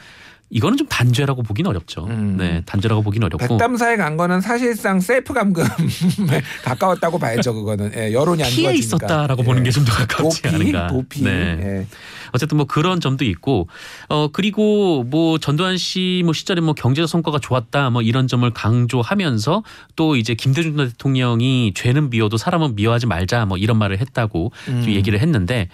[0.50, 2.06] 이거는 좀 단죄라고 보긴 어렵죠.
[2.06, 2.36] 음.
[2.36, 3.46] 네, 단죄라고 보긴 어렵고.
[3.46, 5.70] 백담사에 간 거는 사실상 셀프 감금에
[6.64, 7.54] 가까웠다고 봐야죠.
[7.54, 8.74] 그거는 예, 여론이 안 피해.
[8.74, 9.46] 있었다라고 예.
[9.46, 10.86] 보는 게 좀 더 가깝지 도피, 않은가.
[10.88, 11.22] 도피.
[11.22, 11.30] 네.
[11.60, 11.86] 예.
[12.32, 13.68] 어쨌든 뭐 그런 점도 있고
[14.08, 19.62] 어 그리고 뭐 전두환 씨 뭐 시절에 뭐 경제적 성과가 좋았다 뭐 이런 점을 강조하면서
[19.96, 24.84] 또 이제 김대중 대통령이 죄는 미워도 사람은 미워하지 말자 뭐 이런 말을 했다고 좀 음.
[24.90, 25.68] 얘기를 했는데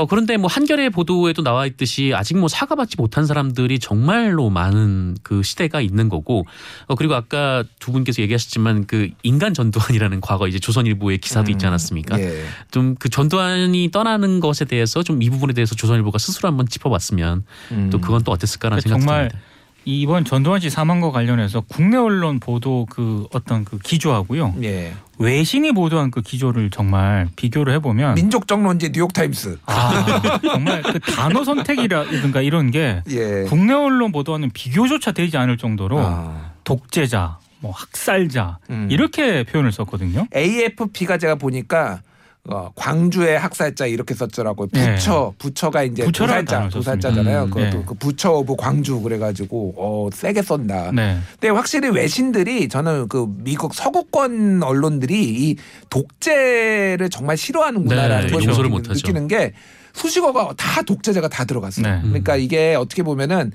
[0.00, 5.42] 어 그런데 뭐 한겨레 보도에도 나와 있듯이 아직 뭐 사과받지 못한 사람들이 정말로 많은 그
[5.44, 6.44] 시대가 있는 거고
[6.86, 12.18] 어 그리고 아까 두 분께서 얘기하셨지만 그 인간 전두환이라는 과거 이제 조선일보의 기사도 있지 않았습니까?
[12.18, 12.44] 예.
[12.72, 17.90] 좀그 전두환이 떠나는 것에 대해서 좀 이 부분에 대해서 조선일보가 스스로 한번 짚어봤으면 음.
[17.90, 19.38] 또 그건 또 어땠을까라는 그 생각이 듭니다.
[19.84, 24.94] 이번 전두환 씨 사망과 관련해서 국내 언론 보도 그 어떤 그 기조하고요 예.
[25.20, 29.58] 외신이 보도한 그 기조를 정말 비교를 해보면 민족 정론지 뉴욕 타임스.
[29.66, 33.44] 아 정말 그 단어 선택이라든가 이런 게 예.
[33.46, 36.52] 국내 언론 보도와는 비교조차 되지 않을 정도로 아.
[36.64, 38.88] 독재자, 뭐 학살자 음.
[38.90, 40.26] 이렇게 표현을 썼거든요.
[40.34, 42.00] AFP가 제가 보니까
[42.48, 44.68] 어, 광주의 학살자 이렇게 썼더라고요.
[44.72, 44.94] 네.
[44.94, 47.40] 부처, 부처가 이제 도살자, 도살자잖아요.
[47.40, 47.54] 썼습니다.
[47.54, 47.84] 그것도 네.
[47.86, 50.92] 그 butcher of 광주 그래가지고 어 세게 쏜다.
[50.92, 51.18] 네.
[51.32, 55.56] 근데 확실히 외신들이 저는 그 미국 서구권 언론들이 이
[55.90, 58.94] 독재를 정말 싫어하는구나라는 네, 걸 용서를 느끼는-.
[58.94, 59.52] 느끼는 게
[59.92, 61.86] 수식어가 다 독재자가 다 들어갔어요.
[61.86, 62.00] 네.
[62.02, 63.52] 그러니까 이게 어떻게 보면은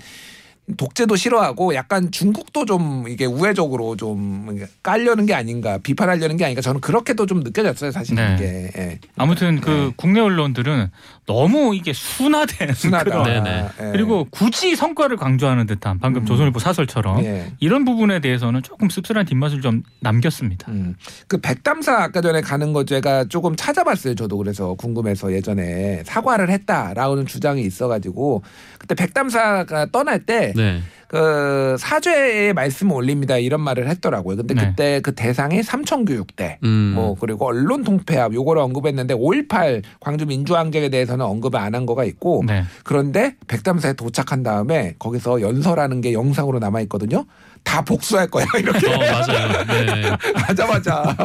[0.78, 6.82] 독재도 싫어하고 약간 중국도 좀 이게 우회적으로 좀 깔려는 게 아닌가 비판하려는 게 아닌가 저는
[6.82, 8.36] 그렇게도 좀 느껴졌어요 사실 네.
[8.36, 9.00] 이게 예.
[9.16, 9.94] 아무튼 그 네.
[9.96, 10.90] 국내 언론들은
[11.28, 12.74] 너무 이게 순화된
[13.26, 13.68] 네네.
[13.80, 13.92] 예.
[13.92, 16.26] 그리고 굳이 성과를 강조하는 듯한 방금 음.
[16.26, 17.52] 조선일보 사설처럼 예.
[17.60, 20.72] 이런 부분에 대해서는 조금 씁쓸한 뒷맛을 좀 남겼습니다.
[20.72, 20.96] 음.
[21.28, 24.16] 그 백담사 아까 전에 가는 거 제가 조금 찾아봤어요.
[24.16, 28.44] 저도 그래서 궁금해서 예전에 사과를 했다라는 주장이 있어가지고
[28.78, 30.82] 그때 백담사가 떠날 때 네.
[31.08, 34.38] 그 사죄의 말씀을 올립니다 이런 말을 했더라고요.
[34.38, 34.66] 근데 네.
[34.70, 36.94] 그때 그 대상이 삼천교육대 음.
[36.96, 42.44] 뭐 그리고 언론 통폐합 요거를 언급했는데 5.18 광주 민주항쟁에 대해서는 언급을 안 한 거가 있고
[42.48, 42.64] 네.
[42.84, 47.26] 그런데 백담사에 도착한 다음에 거기서 연설하는 게 영상으로 남아 있거든요.
[47.64, 49.66] 다 복수할 거야 이렇게 어 맞아요.
[49.68, 50.10] 네.
[50.34, 51.16] 맞아 맞아.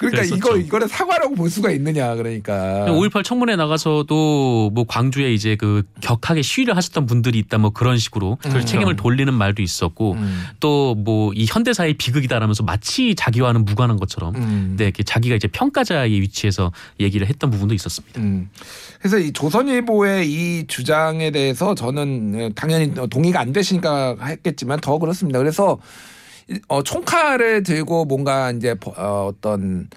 [0.00, 0.36] 그러니까 그랬었죠.
[0.36, 2.86] 이거 이거를 사과라고 볼 수가 있느냐 그러니까.
[2.88, 8.36] 5.18 청문회 나가서도 뭐 광주에 이제 그 격하게 시위를 하셨던 분들이 있다 뭐 그런 식으로
[8.36, 8.64] 그렇죠.
[8.64, 14.74] 책임을 돌리는 말도 있었고 음, 또뭐 이 현대사의 비극이다라면서 마치 자기와는 무관한 것처럼 음.
[14.78, 18.20] 네, 자기가 이제 평가자의 위치에서 얘기를 했던 부분도 있었습니다.
[18.22, 18.48] 음.
[19.00, 25.38] 그래서 이 조선일보의 이 주장에 대해서 저는 당연히 동의가 안 되시니까 했겠지만 더 그렇습니다.
[25.38, 25.78] 그래서
[26.68, 29.88] 어, 총칼을 들고 뭔가 이제 버- 어, 어떤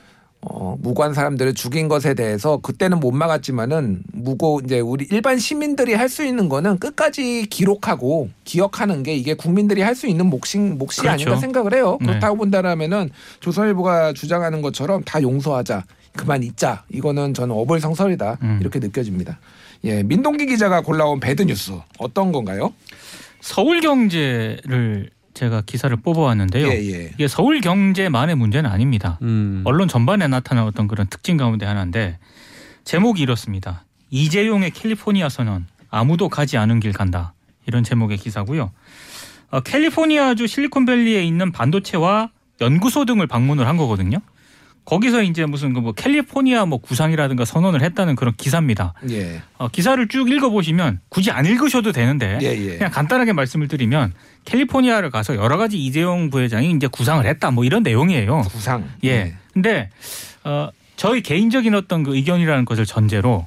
[0.46, 6.10] 어, 무관 사람들을 죽인 것에 대해서 그때는 못 막았지만은 무고 이제 우리 일반 시민들이 할
[6.10, 11.14] 수 있는 거는 끝까지 기록하고 기억하는 게 이게 국민들이 할 수 있는 몫이 몫이 그렇죠.
[11.14, 11.98] 아닌가 생각을 해요.
[12.02, 12.08] 네.
[12.08, 15.86] 그렇다고 본다라면은 조선일보가 주장하는 것처럼 다 용서하자.
[16.16, 16.84] 그만 잊자.
[16.92, 18.38] 이거는 저는 어불성설이다.
[18.44, 18.58] 음.
[18.60, 19.40] 이렇게 느껴집니다.
[19.86, 22.74] 예, 민동기 기자가 골라온 배드 뉴스 어떤 건가요?
[23.42, 26.68] 서울경제를 제가 기사를 뽑아왔는데요.
[26.68, 27.12] 예, 예.
[27.14, 29.18] 이게 서울 경제만의 문제는 아닙니다.
[29.22, 29.62] 음.
[29.66, 32.18] 언론 전반에 나타난 어떤 그런 특징 가운데 하나인데
[32.84, 33.86] 제목이 이렇습니다.
[34.10, 37.34] 이재용의 캘리포니아 선언 아무도 가지 않은 길 간다.
[37.66, 38.72] 이런 제목의 기사고요.
[39.50, 42.30] 어, 캘리포니아주 실리콘밸리에 있는 반도체와
[42.62, 44.18] 연구소 등을 방문을 한 거거든요.
[44.86, 48.94] 거기서 이제 무슨 그 뭐 캘리포니아 뭐 구상이라든가 선언을 했다는 그런 기사입니다.
[49.10, 49.42] 예.
[49.58, 52.78] 어, 기사를 쭉 읽어보시면 굳이 안 읽으셔도 되는데 예, 예.
[52.78, 54.14] 그냥 간단하게 말씀을 드리면
[54.46, 58.42] 캘리포니아를 가서 여러 가지 이재용 부회장이 이제 구상을 했다 뭐 이런 내용이에요.
[58.42, 58.90] 구상.
[59.04, 59.36] 예.
[59.54, 59.90] 근데
[60.44, 63.46] 어 저희 개인적인 어떤 그 의견이라는 것을 전제로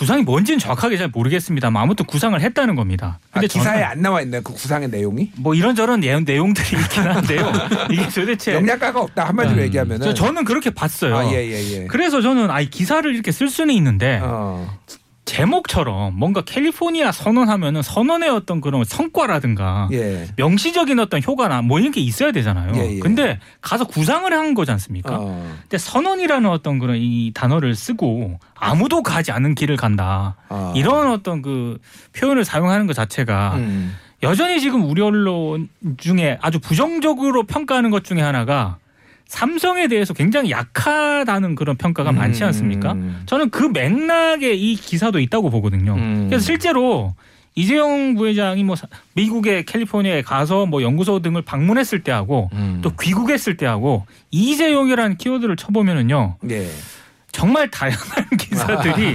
[0.00, 3.18] 구상이 뭔지는 정확하게 잘 모르겠습니다만 아무튼 구상을 했다는 겁니다.
[3.32, 4.40] 아, 근데 기사에 저는 안 나와 있나요?
[4.40, 5.30] 그 구상의 내용이?
[5.36, 7.52] 뭐 이런저런 내용, 내용들이 있긴 한데요.
[7.92, 9.62] 이게 도대체 영양가가 없다 한마디로 음.
[9.64, 10.06] 얘기하면은.
[10.06, 11.14] 저, 저는 그렇게 봤어요.
[11.18, 11.86] 아, 예, 예, 예.
[11.86, 14.74] 그래서 저는 아이 기사를 이렇게 쓸 수는 있는데 어.
[15.30, 20.26] 제목처럼 뭔가 캘리포니아 선언하면은 선언의 어떤 그런 성과라든가 예.
[20.34, 22.72] 명시적인 어떤 효과나 뭐 이런 게 있어야 되잖아요.
[22.74, 22.98] 예, 예.
[22.98, 25.18] 근데 가서 구상을 한 거지 않습니까?
[25.20, 25.56] 어.
[25.62, 30.34] 근데 선언이라는 어떤 그런 이 단어를 쓰고 아무도 가지 않은 길을 간다.
[30.48, 30.72] 어.
[30.74, 31.78] 이런 어떤 그
[32.12, 33.96] 표현을 사용하는 것 자체가 음.
[34.24, 38.78] 여전히 지금 우리 언론 중에 아주 부정적으로 평가하는 것 중에 하나가
[39.30, 42.92] 삼성에 대해서 굉장히 약하다는 그런 평가가 많지 않습니까?
[42.94, 43.22] 음.
[43.26, 45.94] 저는 그 맥락에 이 기사도 있다고 보거든요.
[45.94, 46.26] 음.
[46.28, 47.14] 그래서 실제로
[47.54, 52.80] 이재용 부회장이 뭐 사- 미국의 캘리포니아에 가서 뭐 연구소 등을 방문했을 때하고 음.
[52.82, 56.68] 또 귀국했을 때하고 이재용이라는 키워드를 쳐보면은요 예.
[57.30, 59.14] 정말 다양한 기사들이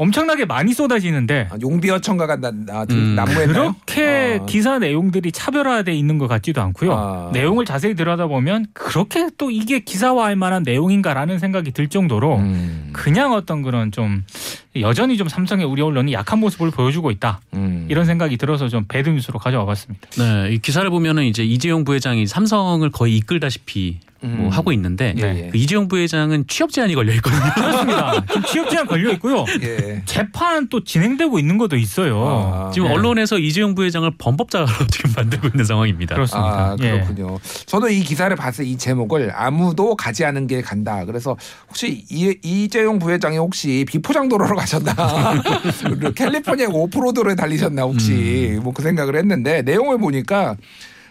[0.00, 3.14] 엄청나게 많이 쏟아지는데 아, 용비어 청가가 나, 나, 음.
[3.16, 3.76] 난무했나요?
[3.84, 4.46] 그렇게 아.
[4.46, 6.92] 기사 내용들이 차별화돼 있는 것 같지도 않고요.
[6.92, 7.30] 아.
[7.34, 12.88] 내용을 자세히 들여다 보면 그렇게 또 이게 기사화할 만한 내용인가라는 생각이 들 정도로 음.
[12.94, 14.24] 그냥 어떤 그런 좀
[14.76, 17.40] 여전히 좀 삼성의 우리 언론이 약한 모습을 보여주고 있다.
[17.52, 17.86] 음.
[17.90, 20.08] 이런 생각이 들어서 좀 배드 뉴스로 가져와 봤습니다.
[20.16, 24.48] 네, 이 기사를 보면은 이제 이재용 부회장이 삼성을 거의 이끌다시피 뭐 음.
[24.50, 25.48] 하고 있는데 예, 예.
[25.50, 27.40] 그 이재용 부회장은 취업 제한이 걸려 있거든요.
[27.54, 28.24] 그렇습니다.
[28.26, 29.44] 지금 취업 제한 걸려 있고요.
[29.62, 30.02] 예.
[30.04, 32.22] 재판 또 진행되고 있는 것도 있어요.
[32.26, 32.70] 아.
[32.72, 32.94] 지금 네.
[32.94, 36.14] 언론에서 이재용 부회장을 범법자로 지금 만들고 있는 상황입니다.
[36.14, 36.48] 그렇습니다.
[36.48, 36.90] 아, 예.
[36.92, 37.38] 그렇군요.
[37.66, 41.04] 저도 이 기사를 봤을 때 이 제목을 아무도 가지 않은 길 간다.
[41.04, 41.36] 그래서
[41.68, 44.94] 혹시 이, 이재용 부회장이 혹시 비포장도로로 가셨나?
[46.14, 50.56] 캘리포니아 오프로드를 달리셨나 혹시 뭐그 생각을 했는데 내용을 보니까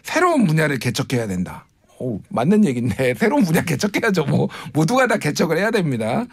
[0.03, 1.65] 새로운 분야를 개척해야 된다.
[1.99, 4.25] 오, 맞는 얘기인데 새로운 분야 개척해야죠.
[4.25, 6.25] 뭐 모두가 다 개척을 해야 됩니다.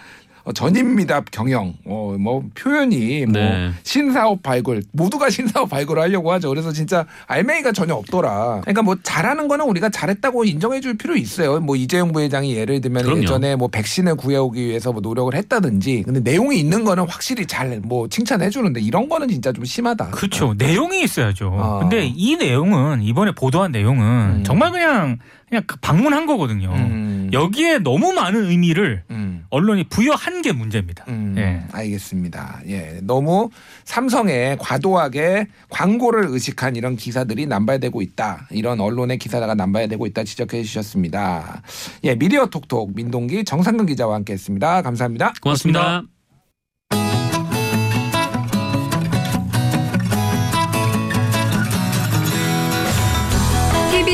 [0.45, 3.73] 어, 전인미답 경영, 어, 뭐 표현이 뭐 네.
[3.83, 6.49] 신사업 발굴 모두가 신사업 발굴을 하려고 하죠.
[6.51, 8.61] 그래서 진짜 알맹이가 전혀 없더라.
[8.61, 11.59] 그러니까 뭐 잘하는 거는 우리가 잘했다고 인정해줄 필요 있어요.
[11.59, 13.23] 뭐 이재용 부회장이 예를 들면 그럼요.
[13.23, 18.07] 예전에 뭐 백신을 구해오기 위해서 뭐 노력을 했다든지, 근데 내용이 있는 거는 확실히 잘 뭐
[18.07, 20.11] 칭찬해주는데 이런 거는 진짜 좀 심하다.
[20.11, 20.55] 그렇죠.
[20.57, 21.57] 내용이 있어야죠.
[21.59, 21.79] 아.
[21.81, 24.05] 근데 이 내용은 이번에 보도한 내용은
[24.37, 24.45] 음.
[24.45, 26.73] 정말 그냥 그냥 그 방문한 거거든요.
[26.73, 27.31] 음.
[27.33, 29.45] 여기에 너무 많은 의미를 음.
[29.51, 31.05] 언론이 부여한 게 문제입니다.
[31.09, 31.63] 음, 예.
[31.73, 32.61] 알겠습니다.
[32.69, 33.51] 예, 너무
[33.85, 38.49] 삼성에 과도하게 광고를 의식한 이런 기사들이 남발되고 있다.
[38.51, 41.63] 이런 언론의 기사가 남발되고 있다 지적해 주셨습니다.
[42.05, 44.83] 예, 미디어 톡톡 민동기 정상근 기자와 함께 했습니다.
[44.83, 45.33] 감사합니다.
[45.41, 46.16] 고맙습니다.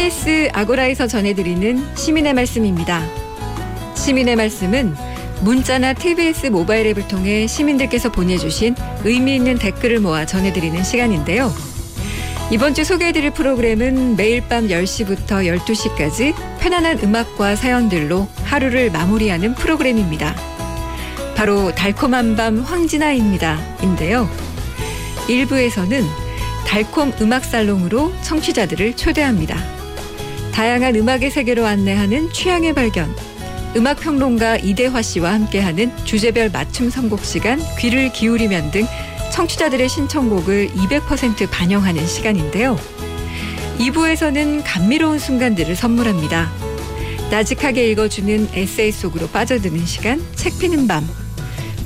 [0.02, 3.06] TBS 아고라에서 전해드리는 시민의 말씀입니다.
[3.94, 4.96] 시민의 말씀은
[5.42, 11.54] 문자나 TBS 모바일 앱을 통해 시민들께서 보내주신 의미 있는 댓글을 모아 전해드리는 시간인데요.
[12.50, 20.34] 이번 주 소개해드릴 프로그램은 매일 밤 10시부터 12시까지 편안한 음악과 사연들로 하루를 마무리하는 프로그램입니다.
[21.36, 23.76] 바로 달콤한 밤 황진아입니다.
[23.82, 24.28] 인데요.
[25.28, 26.04] 1부에서는
[26.66, 29.81] 달콤 음악 살롱으로 청취자들을 초대합니다.
[30.52, 33.14] 다양한 음악의 세계로 안내하는 취향의 발견.
[33.74, 38.86] 음악 평론가 이대화 씨와 함께하는 주제별 맞춤 선곡 시간 귀를 기울이면 등
[39.32, 42.78] 청취자들의 신청곡을 200% 반영하는 시간인데요.
[43.78, 46.52] 2부에서는 감미로운 순간들을 선물합니다.
[47.30, 51.08] 나직하게 읽어주는 에세이 속으로 빠져드는 시간 책 피는 밤.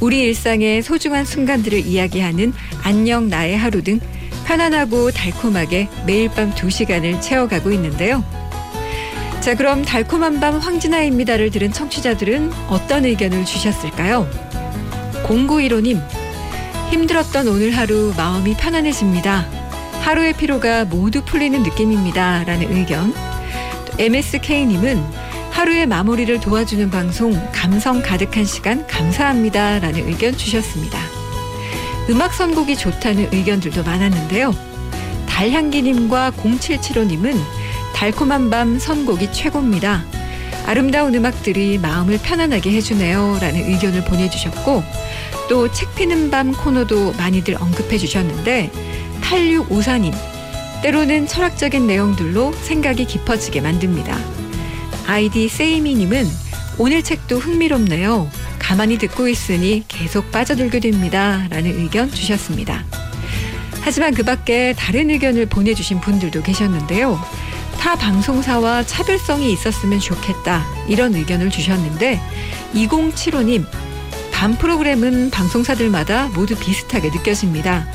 [0.01, 2.53] 우리 일상의 소중한 순간들을 이야기하는
[2.83, 4.01] 안녕 나의 하루 등
[4.45, 8.25] 편안하고 달콤하게 매일 밤 2시간을 채워가고 있는데요.
[9.47, 14.29] 자, 그럼 달콤한 밤 황진아입니다를 들은 청취자들은 어떤 의견을 주셨을까요?
[15.23, 16.03] 0915님,
[16.91, 19.47] 힘들었던 오늘 하루 마음이 편안해집니다.
[20.01, 22.43] 하루의 피로가 모두 풀리는 느낌입니다.
[22.43, 23.15] 라는 의견.
[24.01, 25.01] MSK님은
[25.53, 29.79] 하루의 마무리를 도와주는 방송 감성 가득한 시간 감사합니다.
[29.79, 30.99] 라는 의견 주셨습니다.
[32.11, 34.53] 음악 선곡이 좋다는 의견들도 많았는데요.
[35.29, 37.56] 달향기님과 0775님은
[37.97, 40.05] 달콤한 밤 선곡이 최고입니다.
[40.67, 43.39] 아름다운 음악들이 마음을 편안하게 해주네요.
[43.41, 44.83] 라는 의견을 보내주셨고
[45.49, 48.71] 또 책 피는 밤 코너도 많이들 언급해 주셨는데
[49.23, 50.13] 8654님
[50.83, 54.19] 때로는 철학적인 내용들로 생각이 깊어지게 만듭니다.
[55.07, 56.27] 아이디 세이미님은
[56.79, 58.29] 오늘 책도 흥미롭네요.
[58.59, 61.47] 가만히 듣고 있으니 계속 빠져들게 됩니다.
[61.49, 62.85] 라는 의견 주셨습니다.
[63.81, 67.19] 하지만 그 밖에 다른 의견을 보내주신 분들도 계셨는데요.
[67.87, 70.67] 타 방송사와 차별성이 있었으면 좋겠다.
[70.89, 72.21] 이런 의견을 주셨는데
[72.75, 73.65] 2075님
[74.33, 77.87] 밤 프로그램은 방송사들마다 모두 비슷하게 느껴집니다.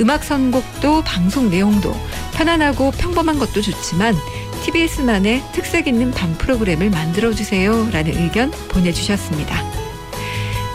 [0.00, 1.94] 음악 선곡도 방송 내용도
[2.34, 4.16] 편안하고 평범한 것도 좋지만
[4.64, 7.90] TBS만의 특색 있는 밤 프로그램을 만들어주세요.
[7.92, 9.62] 라는 의견 보내주셨습니다.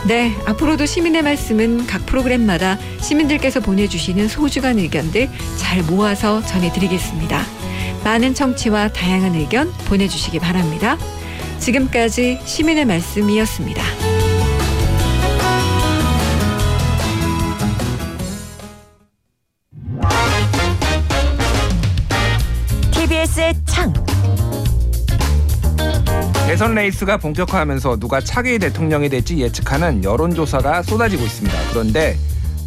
[0.06, 7.61] 네, 앞으로도 시민의 말씀은 각 프로그램마다 시민들께서 보내주시는 소중한 의견들 잘 모아서 전해드리겠습니다.
[8.04, 10.96] 많은 청취와 다양한 의견 보내주시기 바랍니다.
[11.58, 13.82] 지금까지 시민의 말씀이었습니다.
[22.90, 23.92] TBS의 창.
[26.46, 31.56] 대선 레이스가 본격화하면서 누가 차기 대통령이 될지 예측하는 여론조사가 쏟아지고 있습니다.
[31.70, 32.18] 그런데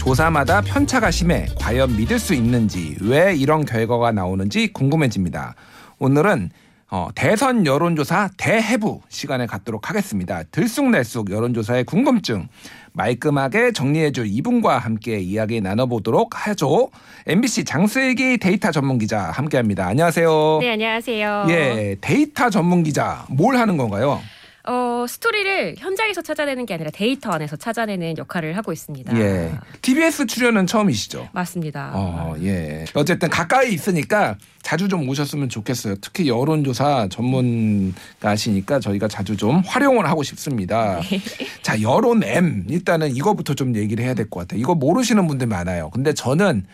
[0.06, 5.56] 조사마다 편차가 심해 과연 믿을 수 있는지 왜 이런 결과가 나오는지 궁금해집니다.
[5.98, 6.52] 오늘은
[6.92, 10.44] 어, 대선 여론조사 대해부 시간을 갖도록 하겠습니다.
[10.52, 12.48] 들쑥날쑥 여론조사의 궁금증
[12.94, 16.92] 말끔하게 정리해줄 이분과 함께 이야기 나눠보도록 하죠.
[17.26, 19.88] MBC 장슬기 데이터 전문기자 함께합니다.
[19.88, 20.60] 안녕하세요.
[20.62, 21.48] 네, 안녕하세요.
[21.50, 24.22] 예, 데이터 전문기자 뭘 하는 건가요?
[24.68, 29.16] 어, 스토리를 현장에서 찾아내는 게 아니라 데이터 안에서 찾아내는 역할을 하고 있습니다.
[29.20, 29.52] 예,
[29.82, 31.30] TBS 출연은 처음이시죠?
[31.34, 31.92] 맞습니다.
[31.94, 32.86] 어, 예.
[32.96, 35.96] 어쨌든 가까이 있으니까 자주 좀 오셨으면 좋겠어요.
[36.02, 41.00] 특히 여론조사 전문가시니까 저희가 자주 좀 활용을 하고 싶습니다.
[41.02, 41.20] 네.
[41.62, 44.60] 자, 여론 M 일단은 이거부터 좀 얘기를 해야 될 것 같아요.
[44.60, 45.92] 이거 모르시는 분들 많아요.
[45.92, 46.66] 근데 저는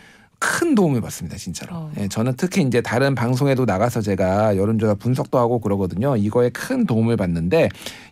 [0.42, 1.72] 큰 도움을 받습니다, 진짜로.
[1.76, 1.92] 어.
[2.00, 6.16] 예, 저는 특히 이제 다른 방송에도 나가서 제가 여론조사 분석도 하고 그러거든요.
[6.16, 7.68] 이거에 큰 도움을 받는데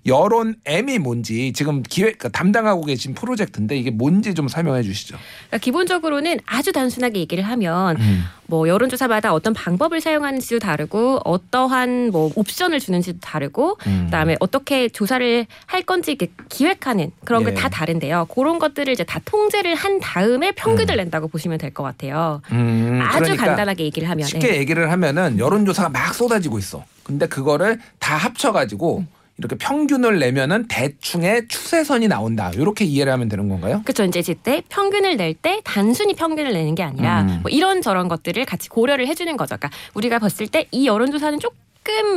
[0.06, 5.16] 여론 M이 뭔지 지금 기획 그러니까 담당하고 계신 프로젝트인데 이게 뭔지 좀 설명해 주시죠.
[5.48, 8.24] 그러니까 기본적으로는 아주 단순하게 얘기를 하면 음.
[8.46, 14.02] 뭐 여론조사마다 어떤 방법을 사용하는지도 다르고 어떠한 뭐 옵션을 주는지도 다르고 음.
[14.06, 17.46] 그다음에 어떻게 조사를 할 건지 이렇게 기획하는 그런 예.
[17.46, 18.26] 게다 다른데요.
[18.34, 22.19] 그런 것들을 이제 다 통제를 한 다음에 평균을 낸다고 보시면 될 것 같아요.
[22.52, 24.59] 음, 아주 그러니까 간단하게 얘기를 하면 쉽게 네.
[24.59, 26.85] 얘기를 하면은 여론조사가 막 쏟아지고 있어.
[27.02, 29.04] 근데 그거를 다 합쳐가지고
[29.38, 32.50] 이렇게 평균을 내면은 대충의 추세선이 나온다.
[32.54, 33.80] 이렇게 이해를 하면 되는 건가요?
[33.85, 34.04] 그렇죠.
[34.04, 37.38] 이제 이때 평균을 낼 때 단순히 평균을 내는 게 아니라 음.
[37.42, 39.56] 뭐 이런 저런 것들을 같이 고려를 해주는 거죠.
[39.56, 41.56] 그러니까 우리가 봤을 때 이 여론조사는 조금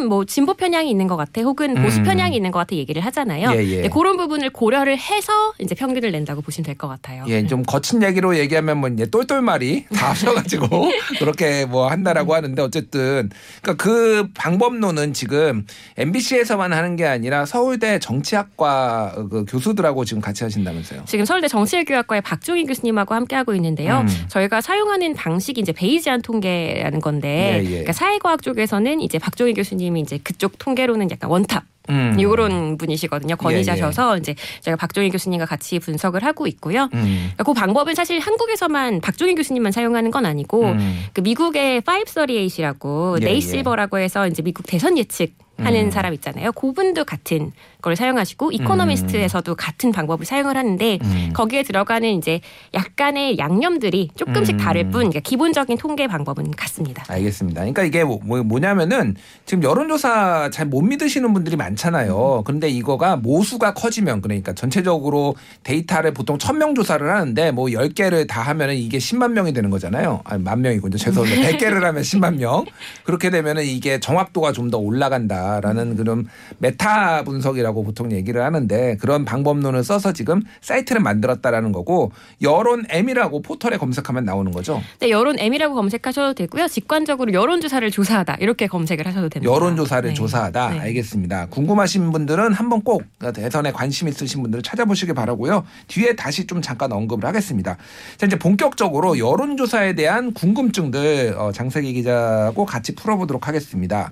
[0.07, 2.03] 뭐 진보 편향이 있는 것 같아, 혹은 보수 음.
[2.03, 3.51] 편향이 있는 것 같아 얘기를 하잖아요.
[3.53, 3.81] 예, 예.
[3.83, 7.23] 네, 그런 부분을 고려를 해서 이제 평균을 낸다고 보시면 될 것 같아요.
[7.27, 10.67] 예, 좀 거친 얘기로 얘기하면 뭐 이제 똘똘말이 다 합쳐가지고
[11.19, 13.29] 그렇게 뭐 한다라고 하는데 어쨌든
[13.61, 15.65] 그러니까 그 방법론은 지금
[15.97, 21.03] MBC에서만 하는 게 아니라 서울대 정치학과 그 교수들하고 지금 같이 하신다면서요?
[21.05, 23.99] 지금 서울대 정치외교학과의 박종희 교수님하고 함께 하고 있는데요.
[23.99, 24.07] 음.
[24.29, 27.69] 저희가 사용하는 방식이 이제 베이지안 통계라는 건데, 예, 예.
[27.69, 32.15] 그러니까 사회과학 쪽에서는 이제 박종 희 교수님이 이제 그쪽 통계로는 약간 원탑 음.
[32.17, 33.35] 이런 분이시거든요.
[33.35, 36.89] 권위자셔서 이제 저희가 박종희 교수님과 같이 분석을 하고 있고요.
[36.93, 37.31] 음.
[37.33, 41.05] 그러니까 그 방법은 사실 한국에서만 박종희 교수님만 사용하는 건 아니고 음.
[41.13, 43.39] 그 미국의 538이라고 예, 네이 예.
[43.39, 45.91] 실버라고 해서 이제 미국 대선 예측 하는 음.
[45.91, 46.51] 사람 있잖아요.
[46.53, 47.51] 그분도 같은
[47.83, 51.29] 걸 사용하시고 이코노미스트에서도 같은 방법을 사용을 하는데 음.
[51.33, 52.39] 거기에 들어가는 이제
[52.73, 54.57] 약간의 양념들이 조금씩 음.
[54.57, 57.03] 다를 뿐 그러니까 기본적인 통계 방법은 같습니다.
[57.09, 57.59] 알겠습니다.
[57.59, 59.15] 그러니까 이게 뭐, 뭐- 뭐냐면은
[59.45, 62.43] 지금 여론조사 잘 못 믿으시는 분들이 많잖아요.
[62.45, 68.41] 그런데 이거가 모수가 커지면 그러니까 전체적으로 데이터를 보통 천 명 조사를 하는데 뭐 10개를 다
[68.43, 70.21] 하면은 이게 10만 명이 되는 거잖아요.
[70.23, 70.95] 아니 만 명이군요.
[70.97, 71.49] 죄송합니다.
[71.49, 72.63] 100개를 하면 10만 명.
[73.03, 76.27] 그렇게 되면은 이게 정확도가 좀 더 올라간다라는 그런
[76.59, 83.77] 메타 분석이라고 보통 얘기를 하는데 그런 방법론을 써서 지금 사이트를 만들었다라는 거고 여론 M이라고 포털에
[83.77, 84.81] 검색하면 나오는 거죠.
[84.99, 86.67] 근데 여론 M이라고 검색하셔도 되고요.
[86.67, 89.51] 직관적으로 여론 조사를 조사하다 이렇게 검색을 하셔도 됩니다.
[89.51, 90.13] 여론 조사를 네.
[90.13, 90.69] 조사하다.
[90.69, 90.79] 네.
[90.79, 91.47] 알겠습니다.
[91.47, 95.63] 궁금하신 분들은 한번 꼭 대선에 관심 있으신 분들은 찾아보시길 바라고요.
[95.87, 97.77] 뒤에 다시 좀 잠깐 언급을 하겠습니다.
[98.17, 104.11] 자, 이제 본격적으로 여론 조사에 대한 궁금증들 어, 장세기 기자하고 같이 풀어보도록 하겠습니다.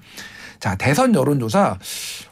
[0.62, 1.78] 자, 대선 여론조사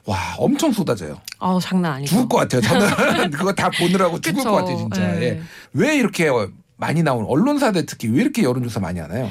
[0.05, 1.19] 와 엄청 쏟아져요.
[1.39, 2.11] 어 장난 아니죠.
[2.15, 2.61] 죽을 것 같아요.
[2.61, 4.43] 저는 그거 다 보느라고 죽을.
[4.43, 5.01] 것 같아요, 진짜.
[5.13, 5.21] 네.
[5.23, 5.41] 예.
[5.73, 6.29] 왜 이렇게
[6.77, 9.29] 많이 나오는 언론사들 특히 왜 이렇게 여론조사 많이 하나요?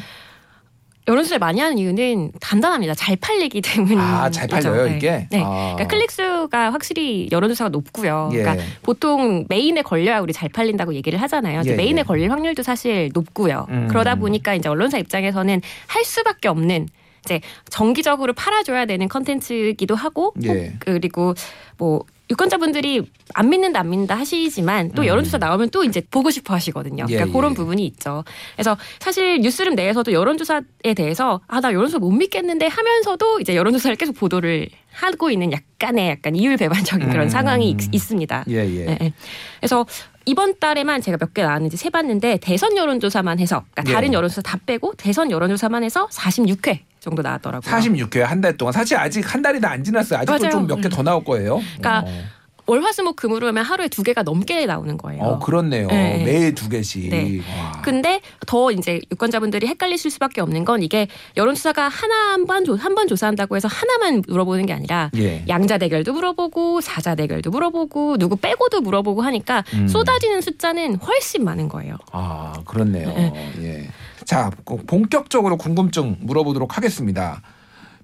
[1.07, 2.95] 여론조사를 많이 하는 이유는 간단합니다.
[2.95, 4.01] 잘 팔리기 때문이죠.
[4.01, 4.97] 아, 잘 팔려요, 네.
[4.97, 5.29] 이게?
[5.31, 5.43] 네.
[5.43, 5.75] 아.
[5.77, 8.31] 그러니까 클릭 수가 확실히 여론조사가 높고요.
[8.33, 8.39] 예.
[8.43, 11.63] 그러니까 보통 메인에 걸려야 우리 잘 팔린다고 얘기를 하잖아요.
[11.65, 12.03] 예, 메인에 예.
[12.03, 13.67] 걸릴 확률도 사실 높고요.
[13.71, 13.87] 음.
[13.89, 16.89] 그러다 보니까 이제 언론사 입장에서는 할 수밖에 없는
[17.29, 20.73] 이제 정기적으로 팔아줘야 되는 컨텐츠이기도 하고 예.
[20.81, 21.35] 그리고
[21.77, 25.07] 뭐 유권자분들이 안 믿는다 안 믿는다 하시지만 또 음.
[25.07, 27.07] 여론조사 나오면 또 이제 보고 싶어 하시거든요.
[27.09, 27.55] 예, 그러니까 그런 예.
[27.57, 28.23] 부분이 있죠.
[28.55, 34.15] 그래서 사실 뉴스룸 내에서도 여론조사에 대해서 아 나 여론조사 못 믿겠는데 하면서도 이제 여론조사를 계속
[34.17, 37.29] 보도를 하고 있는 약간의 약간 이율배반적인 그런 음.
[37.31, 38.45] 상황이 있, 있습니다.
[38.49, 38.87] 예, 예.
[38.89, 39.13] 예, 예.
[39.61, 39.87] 그래서
[40.27, 43.95] 이번 달에만 제가 몇 개 나왔는지 세봤는데 대선 여론조사만 해서 그러니까 예.
[43.95, 47.71] 다른 여론조사 다 빼고 대선 여론조사만 해서 46회 정도 나왔더라고요.
[47.73, 50.21] 46회 한 달 동안 사실 아직 한 달이 다 안 지났어요.
[50.21, 50.51] 아직도 맞아요.
[50.51, 51.61] 좀 몇 개 더 나올 거예요.
[51.79, 52.23] 그러니까 어,
[52.67, 55.23] 월화수목 금으로 하면 하루에 두 개가 넘게 나오는 거예요.
[55.23, 55.87] 어, 그렇네요.
[55.89, 56.23] 네.
[56.23, 57.09] 매일 두 개씩.
[57.09, 57.39] 네.
[57.59, 57.81] 와.
[57.83, 61.09] 근데 더 이제 유권자분들이 헷갈리실 수밖에 없는 건 이게
[61.39, 65.45] 여론조사가 하나 한번 한번 조사한다고 해서 하나만 물어보는 게 아니라 예.
[65.49, 69.89] 양자 대결도 물어보고 사자 대결도 물어보고 누구 빼고도 물어보고 하니까 음.
[69.89, 71.97] 쏟아지는 숫자는 훨씬 많은 거예요.
[72.13, 73.09] 아, 그렇네요.
[73.09, 73.53] 네.
[73.63, 73.89] 예.
[74.29, 77.41] 자, 꼭 본격적으로 궁금증 물어보도록 하겠습니다.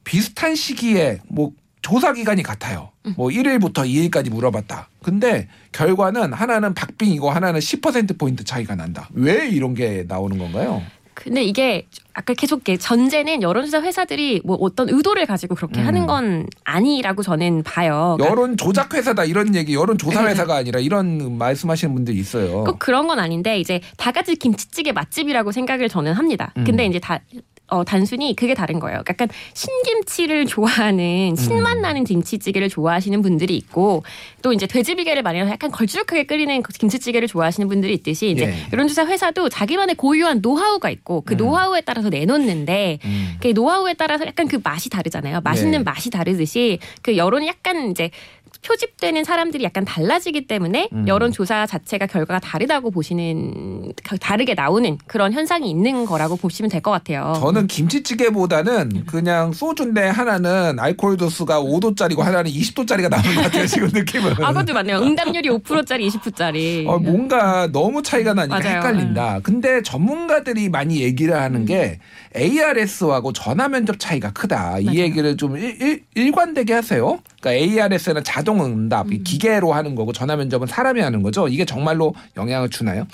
[0.04, 2.92] 비슷한 시기에 뭐 조사 기간이 같아요.
[3.04, 3.12] 음.
[3.18, 4.88] 뭐 1일부터 2일까지 물어봤다.
[5.02, 9.10] 근데 결과는 하나는 박빙이고 하나는 10% 포인트 차이가 난다.
[9.12, 10.80] 왜 이런 게 나오는 건가요?
[11.14, 15.86] 근데 이게 아까 계속 전제는 여론조사 회사들이 뭐 어떤 의도를 가지고 그렇게 음.
[15.86, 18.16] 하는 건 아니라고 저는 봐요.
[18.18, 22.64] 그러니까 여론 조작 회사다 이런 얘기, 여론 조사 회사가 아니라 이런 말씀하시는 분들이 있어요.
[22.64, 26.52] 꼭 그런 건 아닌데 이제 다 같이 김치찌개 맛집이라고 생각을 저는 합니다.
[26.56, 26.64] 음.
[26.64, 27.20] 근데 이제 다
[27.68, 29.02] 어, 단순히 그게 다른 거예요.
[29.08, 31.82] 약간 신김치를 좋아하는 신맛 음.
[31.82, 34.04] 나는 김치찌개를 좋아하시는 분들이 있고
[34.42, 38.54] 또 이제 돼지비계를 해서 약간 걸쭉하게 끓이는 그 김치찌개를 좋아하시는 분들이 있듯이 이제 예.
[38.72, 41.36] 여론조사 회사도 자기만의 고유한 노하우가 있고 그 음.
[41.38, 43.36] 노하우에 따라서 내놓는데 음.
[43.40, 45.40] 그 노하우에 따라서 약간 그 맛이 다르잖아요.
[45.42, 45.84] 맛있는 네.
[45.84, 48.10] 맛이 다르듯이 그 여론이 약간 이제
[48.66, 51.06] 표집되는 사람들이 약간 달라지기 때문에 음.
[51.06, 57.32] 여론조사 자체가 결과가 다르다고 보시는 다르게 나오는 그런 현상이 있는 거라고 보시면 될 것 같아요.
[57.40, 64.32] 저는 김치찌개보다는 그냥 소주인데 하나는 알코올 도수가 5도짜리고 하나는 20도짜리가 나오는 것 같아요 지금 느낌은.
[64.42, 64.98] 아, 그것도 맞네요.
[64.98, 66.84] 응답률이 5%짜리, 20%짜리.
[66.86, 68.70] 어, 뭔가 너무 차이가 나니까 맞아요.
[68.72, 68.76] 음.
[68.76, 69.40] 헷갈린다.
[69.42, 71.98] 근데 전문가들이 많이 얘기를 하는 게
[72.36, 74.78] ARS하고 전화 면접 차이가 크다.
[74.80, 74.98] 이 맞아요.
[75.00, 77.18] 얘기를 좀 일, 일, 관되게 하세요.
[77.40, 77.52] 그러니까
[77.84, 79.12] ARS는 자동 응답, 음.
[79.12, 81.48] 이 기계로 하는 거고 전화 면접은 사람이 하는 거죠.
[81.48, 83.06] 이게 정말로 영향을 주나요?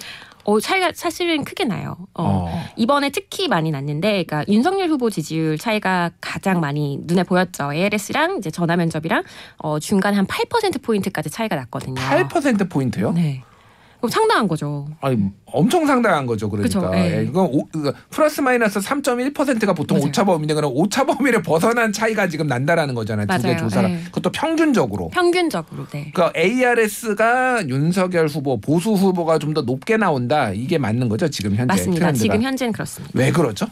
[0.45, 1.97] 어, 차이가 사실은 크게 나요.
[2.15, 2.49] 어.
[2.49, 2.65] 어.
[2.77, 7.73] 이번에 특히 많이 났는데, 그러니까 윤석열 후보 지지율 차이가 가장 많이 눈에 보였죠.
[7.73, 9.23] ALS랑 이제 전화 면접이랑
[9.59, 12.01] 어, 중간 한 8% 포인트까지 차이가 났거든요.
[12.01, 13.13] 8% 포인트요?
[13.13, 13.43] 네.
[14.01, 14.89] 그럼 상당한 거죠.
[15.01, 16.49] 아니 엄청 상당한 거죠.
[16.49, 17.19] 그러니까 예.
[17.19, 20.09] 예, 이건 오, 그 플러스 마이너스 3.1%가 보통 맞아요.
[20.09, 23.27] 오차 범위인데 그럼 오차 범위를 벗어난 차이가 지금 난다라는 거잖아요.
[23.27, 23.57] 두 개.
[23.57, 23.91] 조사를.
[23.91, 23.99] 예.
[24.07, 25.09] 그것도 평균적으로.
[25.11, 26.11] 평균적으로, 네.
[26.15, 30.53] 그러니까 ARS가 윤석열 후보, 보수 후보가 좀 더 높게 나온다.
[30.53, 31.99] 이게 맞는 거죠, 지금 현재 맞습니다.
[32.13, 32.23] 트렌드가.
[32.23, 33.13] 지금 현재는 그렇습니다.
[33.19, 33.67] 왜 그러죠?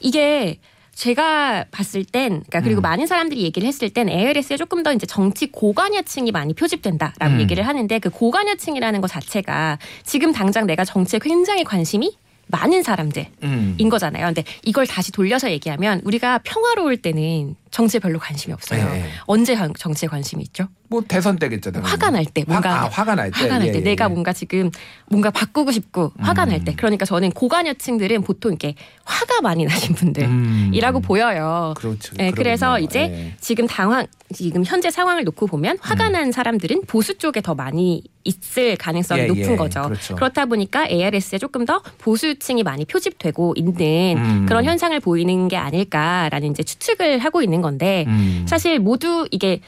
[0.00, 0.58] 이게
[1.00, 2.82] 제가 봤을 땐, 그러니까 그리고 음.
[2.82, 7.40] 많은 사람들이 얘기를 했을 땐 ALS에 조금 더 이제 정치 고관여층이 많이 표집된다라고 음.
[7.40, 13.76] 얘기를 하는데 그 고관여층이라는 것 자체가 지금 당장 내가 정치에 굉장히 관심이 많은 사람들인 음.
[13.90, 14.26] 거잖아요.
[14.26, 18.84] 근데 이걸 다시 돌려서 얘기하면 우리가 평화로울 때는 정치에 별로 관심이 없어요.
[18.92, 19.04] 예, 예.
[19.26, 20.66] 언제 관- 정치에 관심이 있죠?
[20.88, 21.70] 뭐 대선 때겠죠.
[21.70, 21.88] 당연히.
[21.88, 23.42] 화가 날 때 뭔가 화, 아, 화가 날 때.
[23.42, 24.08] 화가 날 예, 때 예, 내가 예.
[24.08, 24.70] 뭔가 지금
[25.08, 31.02] 뭔가 바꾸고 싶고 화가 날때 그러니까 저는 고관여층들은 보통 이렇게 화가 많이 나신 분들이라고 음.
[31.02, 31.74] 보여요.
[31.76, 32.12] 그렇죠.
[32.16, 32.78] 네, 그래서.
[32.80, 33.34] 이제 예.
[33.40, 36.12] 지금 당황 지금 현재 상황을 놓고 보면 화가 음.
[36.12, 39.56] 난 사람들은 보수 쪽에 더 많이 있을 가능성이 예, 높은 예.
[39.56, 39.82] 거죠.
[39.82, 40.14] 그렇죠.
[40.16, 44.46] 그렇다 보니까 ARS에 조금 더 보수층이 많이 표집되고 있는 음.
[44.46, 48.44] 그런 현상을 보이는 게 아닐까라는 이제 추측을 하고 있는 건데 음.
[48.48, 49.60] 사실 모두 이게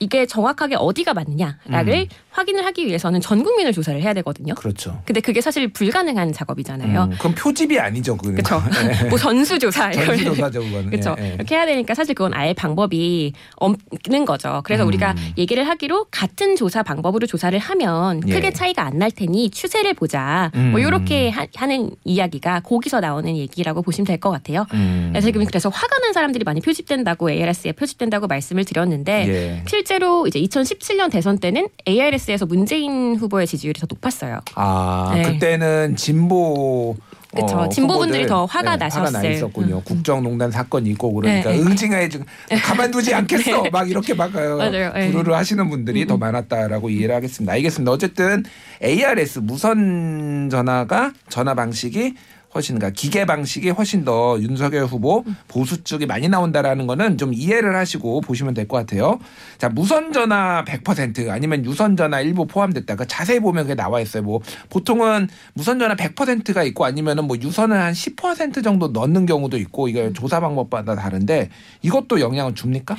[0.00, 4.54] 이게 정확하게 어디가 맞느냐를 확인을 하기 위해서는 전 국민을 조사를 해야 되거든요.
[4.54, 5.00] 그렇죠.
[5.04, 7.04] 근데 그게 사실 불가능한 작업이잖아요.
[7.04, 8.16] 음, 그럼 표집이 아니죠.
[8.16, 8.60] 그렇죠.
[9.08, 10.60] 뭐 전수조사 전수조사죠.
[10.90, 11.14] 그렇죠.
[11.20, 11.34] 예, 예.
[11.34, 14.62] 이렇게 해야 되니까 사실 그건 알 방법이 없는 거죠.
[14.64, 14.88] 그래서 음.
[14.88, 18.32] 우리가 얘기를 하기로 같은 조사 방법으로 조사를 하면 예.
[18.34, 20.50] 크게 차이가 안 날 테니 추세를 보자.
[20.54, 20.70] 음.
[20.70, 24.64] 뭐 이렇게 하는 이야기가 거기서 나오는 얘기라고 보시면 될 것 같아요.
[24.72, 25.08] 음.
[25.12, 29.62] 그래서 지금 그래서 화가 난 사람들이 많이 표집된다고 ARS에 표집된다고 말씀을 드렸는데 예.
[29.68, 34.40] 실제로 이제 2017년 대선 때는 ARS 에서 문재인 후보의 지지율이 더 높았어요.
[34.54, 35.22] 아, 네.
[35.32, 36.96] 그때는 진보
[37.34, 37.56] 그쵸.
[37.58, 39.12] 어, 진보분들이 더 화가 화가 나셨을.
[39.12, 39.76] 나 있었군요.
[39.78, 39.82] 음.
[39.84, 41.62] 국정농단 사건이 있고 그러니까 네, 네.
[41.62, 42.24] 응징하에 지금
[42.64, 43.64] 가만두지 않겠어.
[43.72, 44.92] 막 이렇게 막 어, 맞아요.
[44.92, 45.10] 네.
[45.10, 47.52] 부르르 하시는 분들이 더 많았다라고 이해를 하겠습니다.
[47.52, 47.90] 알겠습니다.
[47.90, 48.44] 어쨌든
[48.82, 52.14] ARS 무선 전화가 전화 방식이
[52.54, 57.76] 훨씬 그러니까 기계 방식이 훨씬 더 윤석열 후보 보수 쪽이 많이 나온다라는 거는 좀 이해를
[57.76, 59.18] 하시고 보시면 될 것 같아요.
[59.58, 62.96] 자 무선 전화 100% 아니면 유선 전화 일부 포함됐다.
[62.96, 64.22] 그 자세히 보면 그게 나와 있어요.
[64.22, 64.40] 뭐
[64.70, 70.12] 보통은 무선 전화 100%가 있고 아니면은 뭐 유선을 한 10% 정도 넣는 경우도 있고 이게
[70.12, 71.50] 조사 방법마다 다른데
[71.82, 72.96] 이것도 영향을 줍니까?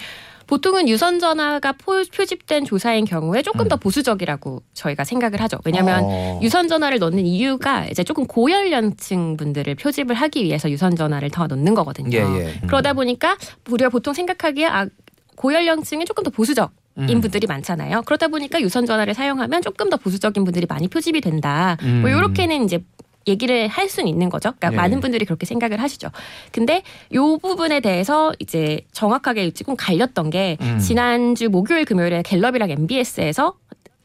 [0.48, 5.58] 보통은 유선 전화가 포- 표집된 조사인 경우에 조금 더 보수적이라고 저희가 생각을 하죠.
[5.66, 6.06] 왜냐하면 음.
[6.10, 6.40] 어.
[6.44, 11.74] 유선 전화를 넣는 이유가 이제 조금 고연령층 분들을 표집을 하기 위해서 유선 전화를 더 넣는
[11.74, 12.18] 거거든요.
[12.18, 12.60] 예, 예.
[12.68, 13.38] 그러다 보니까
[13.70, 14.88] 우리가 보통 생각하기에 아
[15.36, 16.72] 고연령층이 조금 더 보수적.
[16.98, 17.20] 인 음.
[17.20, 18.04] 분들이 많잖아요.
[18.06, 21.76] 그러다 보니까 유선 전화를 사용하면 조금 더 보수적인 분들이 많이 표집이 된다.
[21.82, 22.08] 뭐 음.
[22.08, 22.86] 이렇게는 이제
[23.28, 24.54] 얘기를 할 수는 있는 거죠.
[24.58, 24.76] 그러니까 예.
[24.76, 26.10] 많은 분들이 그렇게 생각을 하시죠.
[26.52, 30.80] 근데 요 부분에 대해서 이제 정확하게 조금 갈렸던 게 음.
[30.80, 33.56] 지난주 목요일 금요일에 갤럽이랑 MBS에서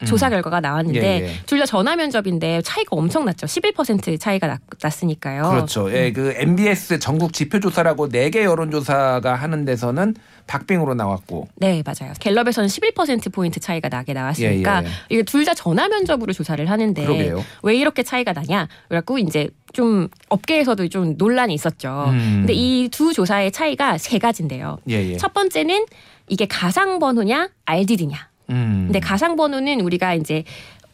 [0.05, 1.23] 조사 결과가 나왔는데 음.
[1.23, 1.33] 예, 예.
[1.45, 3.45] 둘다 전화 면접인데 차이가 엄청 났죠.
[3.45, 5.49] 11% 차이가 났, 났으니까요.
[5.49, 5.91] 그렇죠.
[5.93, 10.15] 예, 그 MBS 전국 지표 조사라고 네개 여론 조사가 하는 데서는
[10.47, 11.47] 박빙으로 나왔고.
[11.55, 12.13] 네, 맞아요.
[12.19, 14.91] 갤럽에서는 11% 포인트 차이가 나게 나왔으니까 예, 예.
[15.09, 17.43] 이게 둘 다 전화 면접으로 조사를 하는데 그러게요.
[17.63, 18.67] 왜 이렇게 차이가 나냐?
[18.89, 22.05] 그래갖고 이제 좀 업계에서도 좀 논란이 있었죠.
[22.09, 22.37] 음.
[22.41, 24.77] 근데 이 두 조사의 차이가 세 가지인데요.
[24.89, 25.17] 예, 예.
[25.17, 25.85] 첫 번째는
[26.27, 28.29] 이게 가상 번호냐 RDD냐.
[28.51, 28.83] 음.
[28.87, 30.43] 근데 가상 번호는 우리가 이제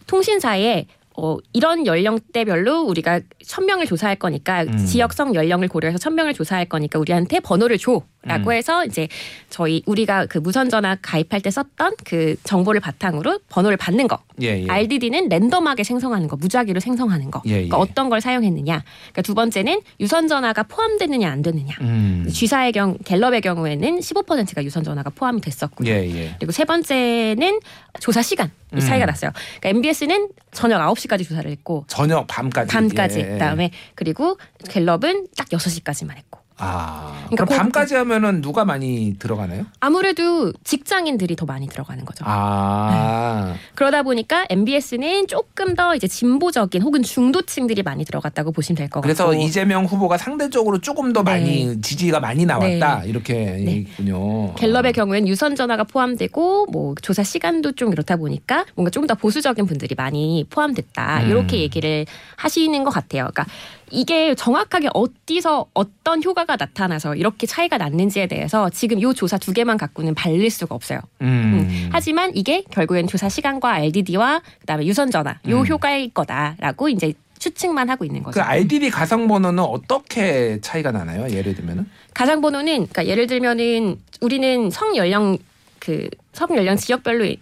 [0.07, 0.85] 통신사에
[1.19, 4.77] 어, 이런 연령대별로 우리가 천 명을 조사할 거니까 음.
[4.77, 8.55] 지역성 연령을 고려해서 천 명을 조사할 거니까 우리한테 번호를 줘 라고 음.
[8.55, 9.07] 해서 이제
[9.49, 14.19] 저희 우리가 그 무선 전화 가입할 때 썼던 그 정보를 바탕으로 번호를 받는 거.
[14.41, 14.67] 예, 예.
[14.67, 17.41] RDD는 랜덤하게 생성하는 거, 무작위로 생성하는 거.
[17.45, 17.55] 예, 예.
[17.55, 18.83] 그러니까 어떤 걸 사용했느냐.
[18.83, 21.75] 그러니까 두 번째는 유선 전화가 포함되느냐 안 되느냐.
[21.81, 22.27] 음.
[22.29, 25.89] G사의 경 갤럽의 경우에는 15%가 유선 전화가 포함이 됐었고요.
[25.89, 26.35] 예, 예.
[26.37, 27.59] 그리고 세 번째는
[27.99, 29.07] 조사 시간 이 차이가 음.
[29.07, 29.31] 났어요.
[29.59, 32.73] 그러니까 MBS는 저녁 9시까지 조사를 했고 저녁 밤까지.
[32.73, 33.23] 밤까지.
[33.23, 34.37] 그다음에 그리고
[34.69, 37.13] 갤럽은 딱 6시까지만 했고 아.
[37.27, 39.65] 그러니까 그럼 그- 밤까지 하면은 누가 많이 들어가나요?
[39.79, 42.23] 아무래도 직장인들이 더 많이 들어가는 거죠.
[42.27, 43.55] 아.
[43.75, 49.41] 그러다 보니까 MBS는 조금 더 이제 진보적인 혹은 중도층들이 많이 들어갔다고 보시면 될것 그래서 같고
[49.41, 51.31] 이재명 후보가 상대적으로 조금 더 네.
[51.31, 53.67] 많이 지지가 많이 나왔다 이렇게 네.
[53.67, 54.53] 얘기군요.
[54.55, 59.65] 갤럽의 경우에는 유선 전화가 포함되고 뭐 조사 시간도 좀 이렇다 보니까 뭔가 좀 더 보수적인
[59.67, 61.29] 분들이 많이 포함됐다 음.
[61.29, 62.05] 이렇게 얘기를
[62.35, 63.29] 하시는 것 같아요.
[63.31, 63.45] 그러니까
[63.91, 69.77] 이게 정확하게 어디서 어떤 효과가 나타나서 이렇게 차이가 났는지에 대해서 지금 이 조사 두 개만
[69.77, 70.99] 갖고는 발릴 수가 없어요.
[71.21, 71.89] 음.
[71.91, 75.65] 하지만 이게 결국엔 조사 시간과 RDD와 그다음에 유선 전화 요 음.
[75.67, 78.39] 효과일 거다라고 이제 추측만 하고 있는 거죠.
[78.39, 81.29] 그 RDD 가상 번호는 어떻게 차이가 나나요?
[81.29, 81.87] 예를 들면은?
[82.13, 85.37] 가상 번호는 그러니까 예를 들면은 우리는 성 연령
[85.79, 87.35] 그 성 연령 지역별로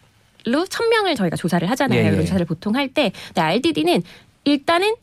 [0.69, 1.99] 천 명을 저희가 조사를 하잖아요.
[1.99, 2.21] 예, 예.
[2.21, 4.03] 조사를 보통 할때 RDD는
[4.45, 4.95] 일단은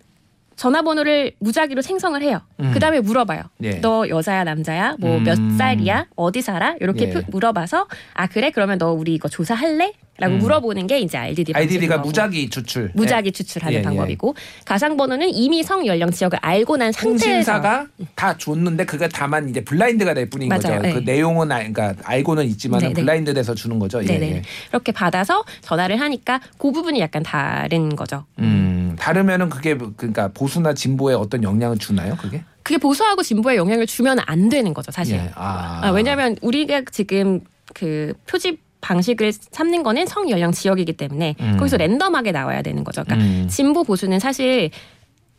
[0.56, 2.40] 전화번호를 무작위로 생성을 해요.
[2.60, 2.70] 음.
[2.72, 3.42] 그 다음에 물어봐요.
[3.62, 3.80] 예.
[3.80, 4.96] 너 여자야 남자야?
[4.98, 5.56] 뭐몇 음.
[5.58, 6.06] 살이야?
[6.16, 6.74] 어디 살아?
[6.80, 7.12] 이렇게 예.
[7.12, 9.92] 표- 물어봐서 아 그래 그러면 너 우리 이거 조사할래?
[10.18, 10.38] 라고 음.
[10.40, 11.98] 물어보는 게 이제 RDD IDD가.
[11.98, 12.90] 무작위 추출.
[12.94, 13.82] 무작위 추출하는 예, 예.
[13.82, 14.34] 방법이고
[14.66, 19.64] 가상 번호는 이미 성 연령 지역을 알고 난 상태에서 통신사가 다 줬는데 그게 다만 이제
[19.64, 20.60] 블라인드가 될 뿐인 맞아요.
[20.60, 20.78] 거죠.
[20.82, 20.92] 네.
[20.92, 22.92] 그 내용은 아, 그러니까 알고는 있지만 네.
[22.92, 24.02] 블라인드 돼서 주는 거죠.
[24.02, 24.42] 예, 네네 예.
[24.70, 28.26] 이렇게 받아서 전화를 하니까 그 부분이 약간 다른 거죠.
[28.38, 32.16] 음, 다르면은 그게 그러니까 보수나 진보에 어떤 영향을 주나요?
[32.16, 32.44] 그게?
[32.62, 35.16] 그게 보수하고 진보에 영향을 주면 안 되는 거죠, 사실.
[35.16, 35.30] 예.
[35.34, 35.80] 아.
[35.82, 37.40] 아, 왜냐하면 우리가 지금
[37.74, 41.56] 그 표집 방식을 삼는 거는 성 연령 지역이기 때문에 음.
[41.56, 43.02] 거기서 랜덤하게 나와야 되는 거죠.
[43.04, 43.48] 그러니까 음.
[43.48, 44.70] 진보 보수는 사실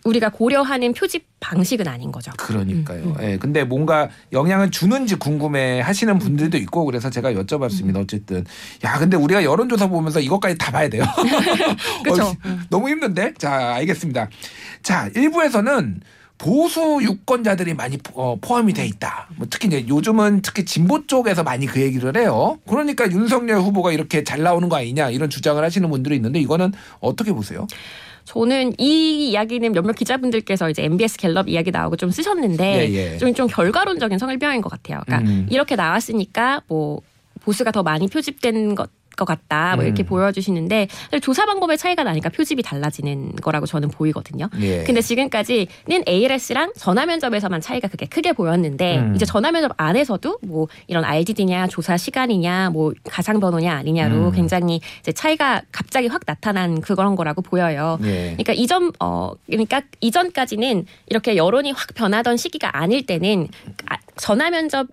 [0.06, 2.32] 우리가 고려하는 표집 방식은 아닌 거죠.
[2.38, 3.04] 그러니까요.
[3.04, 3.38] 음, 예.
[3.38, 7.96] 근데 뭔가 영향을 주는지 궁금해 하시는 분들도 있고 그래서 제가 여쭤봤습니다.
[7.96, 8.02] 음.
[8.02, 8.44] 어쨌든.
[8.84, 11.04] 야, 근데 우리가 여론조사 보면서 이것까지 다 봐야 돼요.
[12.04, 12.24] 그쵸.
[12.44, 13.36] 어, 너무 힘든데?
[13.38, 14.30] 자, 알겠습니다.
[14.82, 16.02] 자, 일부에서는
[16.54, 19.30] 보수 유권자들이 많이 포- 어, 포함이 돼 있다.
[19.38, 22.60] 뭐 특히 이제 요즘은 특히 진보 쪽에서 많이 그 얘기를 해요.
[22.68, 27.32] 그러니까 윤석열 후보가 이렇게 잘 나오는 거 아니냐 이런 주장을 하시는 분들이 있는데 이거는 어떻게
[27.32, 27.66] 보세요?
[28.26, 33.18] 저는 이 이야기는 몇몇 기자분들께서 이제 MBS 갤럽 이야기 나오고 좀 쓰셨는데 예, 예.
[33.18, 35.02] 좀, 좀 결과론적인 성일병인 것 같아요.
[35.06, 35.48] 그러니까 음.
[35.50, 37.00] 이렇게 나왔으니까 뭐
[37.42, 38.90] 보수가 더 많이 표집된 것.
[39.16, 40.06] 것 같다 뭐 이렇게 음.
[40.06, 40.88] 보여주시는데
[41.22, 44.50] 조사 방법의 차이가 나니까 표집이 달라지는 거라고 저는 보이거든요.
[44.60, 44.84] 예.
[44.84, 49.16] 근데 지금까지는 ALS랑 전화 면접에서만 차이가 그게 크게 보였는데 음.
[49.16, 54.32] 이제 전화 면접 안에서도 뭐 이런 RDD냐 조사 시간이냐 뭐 가상 번호냐 아니냐로 음.
[54.32, 58.00] 굉장히 이제 차이가 갑자기 확 나타난 그런 거라고 보여요.
[58.04, 58.32] 예.
[58.32, 63.48] 그러니까 이전 어 그러니까 이전까지는 이렇게 여론이 확 변하던 시기가 아닐 때는
[63.88, 64.88] 아, 전화 면접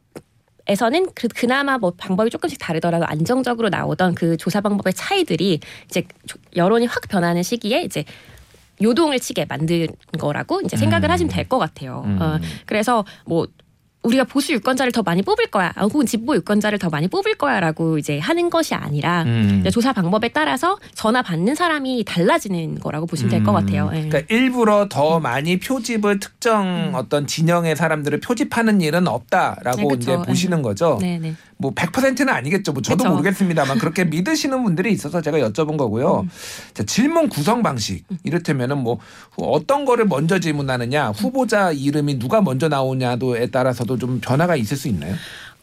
[0.67, 6.39] 에서는 그, 그나마 뭐 방법이 조금씩 다르더라도 안정적으로 나오던 그 조사 방법의 차이들이 이제 조-
[6.57, 8.05] 여론이 확 변하는 시기에 이제
[8.83, 9.89] 요동을 치게 만든
[10.19, 11.13] 거라고 이제 생각을 음.
[11.13, 12.03] 하시면 될 것 같아요.
[12.07, 12.19] 음.
[12.21, 13.47] 어, 그래서 뭐
[14.03, 17.99] 우리가 보수 유권자를 더 많이 뽑을 거야, 아, 혹은 진보 유권자를 더 많이 뽑을 거야라고
[17.99, 19.63] 이제 하는 것이 아니라 음.
[19.71, 23.91] 조사 방법에 따라서 전화 받는 사람이 달라지는 거라고 보시면 될 것 같아요.
[23.95, 24.03] 예.
[24.09, 29.97] 그러니까 일부러 더 많이 표집을 특정 어떤 진영의 사람들을 표집하는 일은 없다라고 네, 그쵸.
[29.97, 30.99] 이제 보시는 거죠.
[31.01, 31.35] 네 네.
[31.61, 32.73] 뭐 100%는 아니겠죠.
[32.73, 33.11] 뭐 저도 그쵸.
[33.11, 36.21] 모르겠습니다만 그렇게 믿으시는 분들이 있어서 제가 여쭤본 거고요.
[36.21, 36.31] 음.
[36.73, 38.99] 자, 질문 구성 방식 이를테면은 뭐
[39.37, 45.15] 어떤 거를 먼저 질문하느냐, 후보자 이름이 누가 먼저 나오냐도에 따라서도 좀 변화가 있을 수 있나요?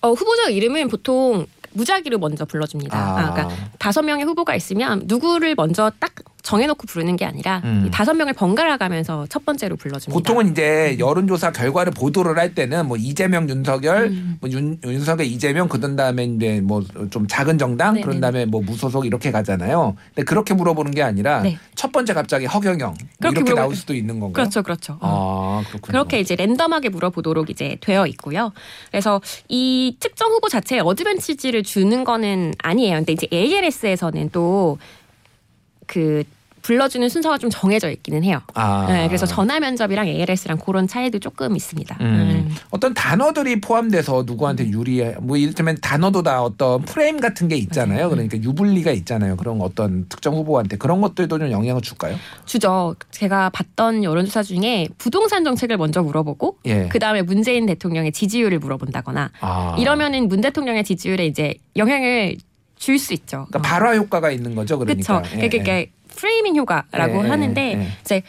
[0.02, 2.98] 어, 후보자 이름은 보통 무작위로 먼저 불러줍니다.
[2.98, 3.20] 아.
[3.20, 6.14] 아, 그러니까 다섯 명의 후보가 있으면 누구를 먼저 딱
[6.48, 7.84] 정해놓고 부르는 게 아니라 음.
[7.86, 10.14] 이 다섯 명을 번갈아 가면서 첫 번째로 불러줍니다.
[10.18, 14.38] 보통은 이제 여론조사 결과를 보도를 할 때는 뭐 이재명, 윤석열, 음.
[14.40, 16.82] 뭐 윤, 윤석열, 이재명 그런 다음에 이제 뭐
[17.12, 18.06] 좀 작은 정당 네네.
[18.06, 19.96] 그런 다음에 뭐 무소속 이렇게 가잖아요.
[20.16, 21.58] 근데 그렇게 물어보는 게 아니라 네.
[21.76, 24.34] 첫 번째 갑자기 허경영 뭐 이렇게 나올 때- 수도 있는 건가요?
[24.34, 24.98] 그렇죠, 그렇죠.
[25.02, 25.62] 어.
[25.62, 25.82] 아 그렇군요.
[25.92, 28.54] 그렇게 이제 랜덤하게 물어보도록 이제 되어 있고요.
[28.90, 29.20] 그래서
[29.50, 32.98] 이 특정 후보 자체에 어드밴티지를 주는 거는 아니에요.
[32.98, 36.24] 근데 이제 ALS에서는 또그
[36.68, 38.42] 불러주는 순서가 좀 정해져 있기는 해요.
[38.54, 38.88] 아.
[38.90, 41.98] 네, 그래서 전화 면접이랑 ALS랑 그런 차이도 조금 있습니다.
[42.02, 42.06] 음.
[42.06, 42.56] 음.
[42.72, 47.98] 어떤 단어들이 포함돼서 누구한테 유리해 뭐 이를테면 단어도 다 어떤 프레임 같은 게 있잖아요.
[48.00, 48.10] 맞아요.
[48.10, 49.38] 그러니까 유불리가 있잖아요.
[49.38, 52.18] 그런 어떤 특정 후보한테 그런 것들도 좀 영향을 줄까요?
[52.46, 52.96] 주죠.
[53.12, 56.90] 제가 봤던 여론조사 중에 부동산 정책을 먼저 물어보고 예.
[56.90, 59.76] 그 다음에 문재인 대통령의 지지율을 물어본다거나 아.
[59.80, 62.36] 이러면은 문 대통령의 지지율에 이제 영향을
[62.78, 63.48] 줄 수 있죠.
[63.50, 64.78] 그러니까 발화 효과가 있는 거죠.
[64.78, 65.22] 그러니까.
[65.22, 65.42] 그렇죠.
[65.42, 67.88] 예, 그러니까 프레이밍 효과라고 예, 예, 하는데 예.
[68.02, 68.22] 이제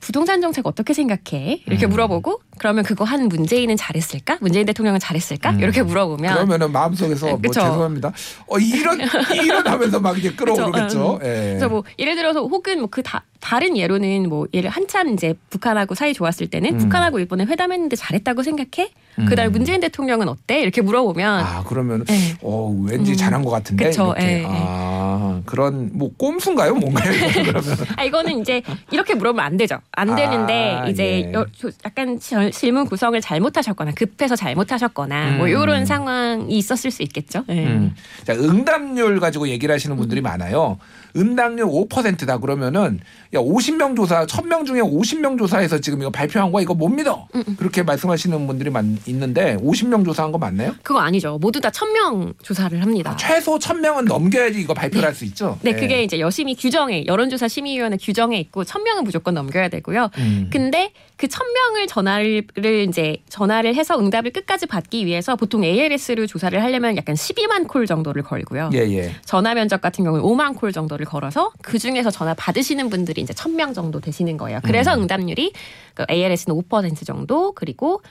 [0.00, 1.62] 부동산 정책 어떻게 생각해?
[1.66, 1.90] 이렇게 음.
[1.90, 4.38] 물어보고 그러면 그거 한 문재인은 잘했을까?
[4.40, 5.50] 문재인 대통령은 잘했을까?
[5.50, 5.60] 음.
[5.60, 7.60] 이렇게 물어보면 그러면은 마음속에서 뭐 그쵸.
[7.60, 8.12] 죄송합니다.
[8.46, 8.98] 어 이런
[9.44, 11.20] 이런 하면서 막 이제 끌어오르겠죠.
[11.22, 11.26] 예.
[11.50, 13.02] 그래서 뭐 예를 들어서 혹은 뭐 그
[13.40, 16.78] 다른 예로는 뭐 예를 한참 이제 북한하고 사이 좋았을 때는 음.
[16.78, 18.90] 북한하고 일본에 회담했는데 잘했다고 생각해?
[19.28, 19.52] 그다음에 음.
[19.52, 20.60] 문재인 대통령은 어때?
[20.60, 22.34] 이렇게 물어보면 아 그러면 네.
[22.42, 23.16] 어 왠지 음.
[23.16, 24.46] 잘한 것 같은데 그쵸, 이렇게 예, 예.
[24.46, 27.12] 아 그런 뭐 꼼수인가요 뭔가요
[27.44, 29.78] 그러면 아 이거는 이제 이렇게 물어보면 안 되죠.
[29.92, 31.68] 안 되는데 아, 이제 예.
[31.84, 32.18] 약간
[32.50, 35.50] 질- 질문 구성을 잘못하셨거나 급해서 잘못하셨거나 뭐 음.
[35.50, 37.44] 이런 상황이 있었을 수 있겠죠.
[37.48, 37.66] 예.
[37.66, 37.94] 음.
[38.24, 40.78] 자, 응답률 가지고 얘기를 하시는 분들이 많아요.
[41.16, 43.00] 응답률 5%다 그러면은
[43.34, 47.26] 야 50명 조사 1000명 중에 50명 조사해서 지금 이거 발표한 거야 이거 못 믿어.
[47.56, 50.74] 그렇게 말씀하시는 분들이 많, 있는데 50명 조사한 거 맞나요?
[50.82, 51.38] 그거 아니죠.
[51.40, 53.12] 모두 다천명 조사를 합니다.
[53.12, 55.58] 아, 최소 1000명은 넘겨야지 이거 발표를 할수 있죠.
[55.62, 55.74] 네, 예.
[55.74, 60.10] 그게 이제 여심이 규정에 여론조사 심의위원회 규정에 있고 천 명은 무조건 넘겨야 되고요.
[60.18, 60.50] 음.
[60.52, 62.44] 근데 그천 명을 전화를
[62.88, 68.22] 이제 전화를 해서 응답을 끝까지 받기 위해서 보통 ALS를 조사를 하려면 약간 12만 콜 정도를
[68.22, 68.70] 걸고요.
[68.74, 69.12] 예, 예.
[69.24, 73.74] 전화 면접 같은 경우는 5만 콜 정도를 걸어서 그 중에서 전화 받으시는 분들이 이제 1000명
[73.74, 74.60] 정도 되시는 거예요.
[74.62, 75.02] 그래서 음.
[75.02, 75.52] 응답률이
[75.94, 78.02] 그 ALS는 5% 정도 그리고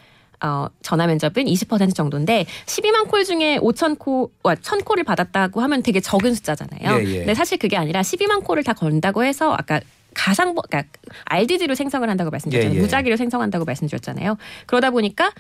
[0.44, 6.34] 어, 전화 면접은 20% 정도인데 12만 콜 중에 5천 콜, 1000콜을 받았다고 하면 되게 적은
[6.34, 7.00] 숫자잖아요.
[7.00, 7.18] 예, 예.
[7.20, 9.80] 근데 사실 그게 아니라 12만 콜을 다 건다고 해서 아까
[10.14, 10.84] 가상 그러니까
[11.26, 12.76] RDD로 생성을 한다고 말씀드렸잖아요.
[12.76, 12.82] 예, 예.
[12.82, 14.38] 무작위로 생성한다고 말씀드렸잖아요.
[14.66, 15.32] 그러다 보니까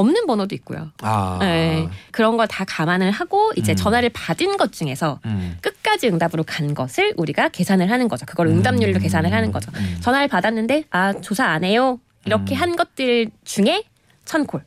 [0.00, 0.90] 없는 번호도 있고요.
[1.02, 1.38] 아.
[1.40, 3.76] 네, 그런 거다 감안을 하고 이제 음.
[3.76, 5.58] 전화를 받은 것 중에서 음.
[5.60, 8.24] 끝까지 응답으로 간 것을 우리가 계산을 하는 거죠.
[8.26, 9.00] 그걸 응답률로 음.
[9.00, 9.70] 계산을 하는 거죠.
[9.76, 9.98] 음.
[10.00, 12.60] 전화를 받았는데 아 조사 안 해요 이렇게 음.
[12.60, 13.84] 한 것들 중에
[14.24, 14.62] 천 콜.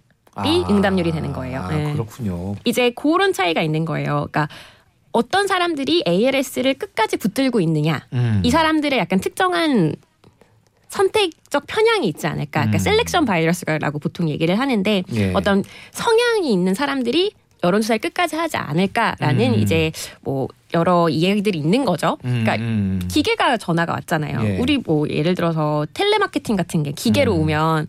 [0.46, 1.62] 이 응답률이 되는 거예요.
[1.62, 1.94] 아, 네.
[1.94, 2.56] 그렇군요.
[2.66, 4.28] 이제 그런 차이가 있는 거예요.
[4.32, 4.48] 그러니까
[5.12, 8.08] 어떤 사람들이 ARS를 끝까지 붙들고 있느냐.
[8.14, 8.42] 음.
[8.44, 9.94] 이 사람들의 약간 특정한
[10.94, 12.62] 선택적 편향이 있지 않을까.
[12.62, 12.80] 그러니까 음.
[12.80, 15.34] 셀렉션 바이러스라고 보통 얘기를 하는데 예.
[15.34, 17.32] 어떤 성향이 있는 사람들이
[17.64, 19.60] 여론조사를 끝까지 하지 않을까라는 음.
[19.60, 19.92] 이제
[20.22, 22.18] 뭐 여러 이야기들이 있는 거죠.
[22.26, 23.02] 음, 그러니까 음.
[23.10, 24.40] 기계가 전화가 왔잖아요.
[24.44, 24.58] 예.
[24.60, 27.42] 우리 뭐 예를 들어서 텔레마케팅 같은 게 기계로 음.
[27.42, 27.88] 오면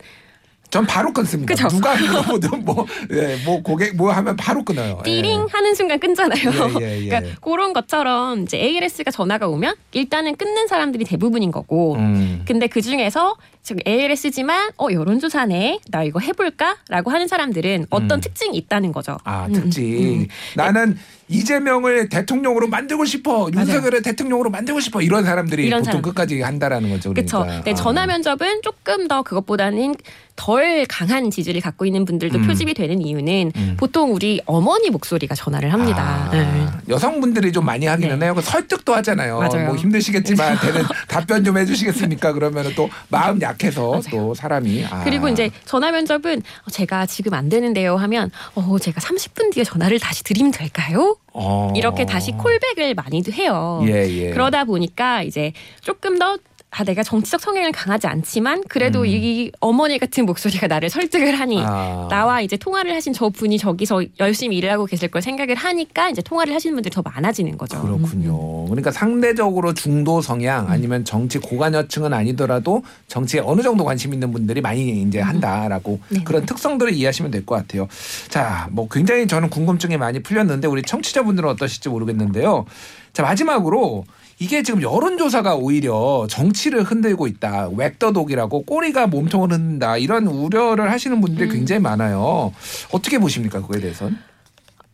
[0.75, 1.55] 전 바로 끊습니다.
[1.55, 1.68] 그쵸?
[1.68, 4.99] 누가 물어보든 뭐, 예, 뭐 고객 뭐 하면 바로 끊어요.
[4.99, 5.03] 예.
[5.05, 6.51] 띠링 하는 순간 끊잖아요.
[6.81, 7.09] 예, 예, 예.
[7.09, 12.43] 그러니까 그런 것처럼 이제 ALS가 전화가 오면 일단은 끊는 사람들이 대부분인 거고 음.
[12.45, 18.21] 근데 그 중에서 지금 ALS지만 어 여론조사네 나 이거 해볼까라고 하는 사람들은 어떤 음.
[18.21, 19.17] 특징이 있다는 거죠.
[19.25, 19.85] 아, 음, 특징.
[19.85, 20.27] 음, 음.
[20.55, 20.99] 나는
[21.29, 23.49] 이재명을 대통령으로 만들고 싶어.
[23.55, 25.01] 윤석열을 대통령으로 만들고 싶어.
[25.01, 26.03] 이런 사람들이 이런 보통 사람.
[26.03, 27.15] 끝까지 한다라는 거죠.
[27.15, 27.41] 그렇죠.
[27.41, 27.65] 그러니까.
[27.65, 27.75] 네, 아.
[27.75, 29.95] 전화 면접은 조금 더 그것보다는
[30.37, 32.47] 덜 강한 지지를 갖고 있는 분들도 음.
[32.47, 33.77] 표집이 되는 이유는 음.
[33.79, 36.29] 보통 우리 어머니 목소리가 전화를 합니다.
[36.29, 36.67] 아, 네.
[36.89, 38.27] 여성분들이 좀 많이 하기는 네.
[38.27, 38.35] 해요.
[38.35, 39.39] 그 설득도 하잖아요.
[39.39, 39.69] 맞아요.
[39.69, 42.33] 뭐 힘드시겠지만 되는 답변 좀 해주시겠습니까?
[42.33, 44.02] 그러면 또 마음 약 해서 맞아요.
[44.11, 44.84] 또 사람이.
[44.86, 45.05] 아.
[45.05, 49.98] 그리고 이제 전화 면접은 어, 제가 지금 안 되는데요 하면 어 제가 30분 뒤에 전화를
[49.98, 51.16] 다시 드리면 될까요?
[51.32, 51.72] 어.
[51.76, 53.82] 이렇게 다시 콜백을 많이도 해요.
[53.86, 54.30] 예, 예.
[54.30, 56.38] 그러다 보니까 이제 조금 더
[56.77, 59.07] 아, 내가 정치적 성향을 강하지 않지만 그래도 음.
[59.07, 62.09] 이 어머니 같은 목소리가 나를 설득을 하니 아.
[62.11, 66.20] 나와 이제 통화를 하신 저 분이 저기서 열심히 일을 하고 계실 걸 생각을 하니까 이제
[66.20, 67.81] 통화를 하시는 분들이 더 많아지는 거죠.
[67.81, 68.64] 그렇군요.
[68.64, 75.03] 그러니까 상대적으로 중도 성향 아니면 정치 고관여층은 아니더라도 정치에 어느 정도 관심 있는 분들이 많이
[75.03, 76.25] 이제 한다라고 네.
[76.25, 77.87] 그런 특성들을 이해하시면 될 것 같아요.
[78.31, 82.64] 자, 뭐 굉장히 저는 궁금증이 많이 풀렸는데 우리 청취자분들은 어떠실지 모르겠는데요.
[83.12, 84.07] 자, 마지막으로
[84.39, 87.68] 이게 지금 여론조사가 오히려 정치를 흔들고 있다.
[87.70, 89.97] 웩더독이라고 꼬리가 몸통을 흔든다.
[89.97, 92.53] 이런 우려를 하시는 분들이 굉장히 많아요.
[92.93, 93.61] 어떻게 보십니까?
[93.61, 94.16] 그거에 대해서는?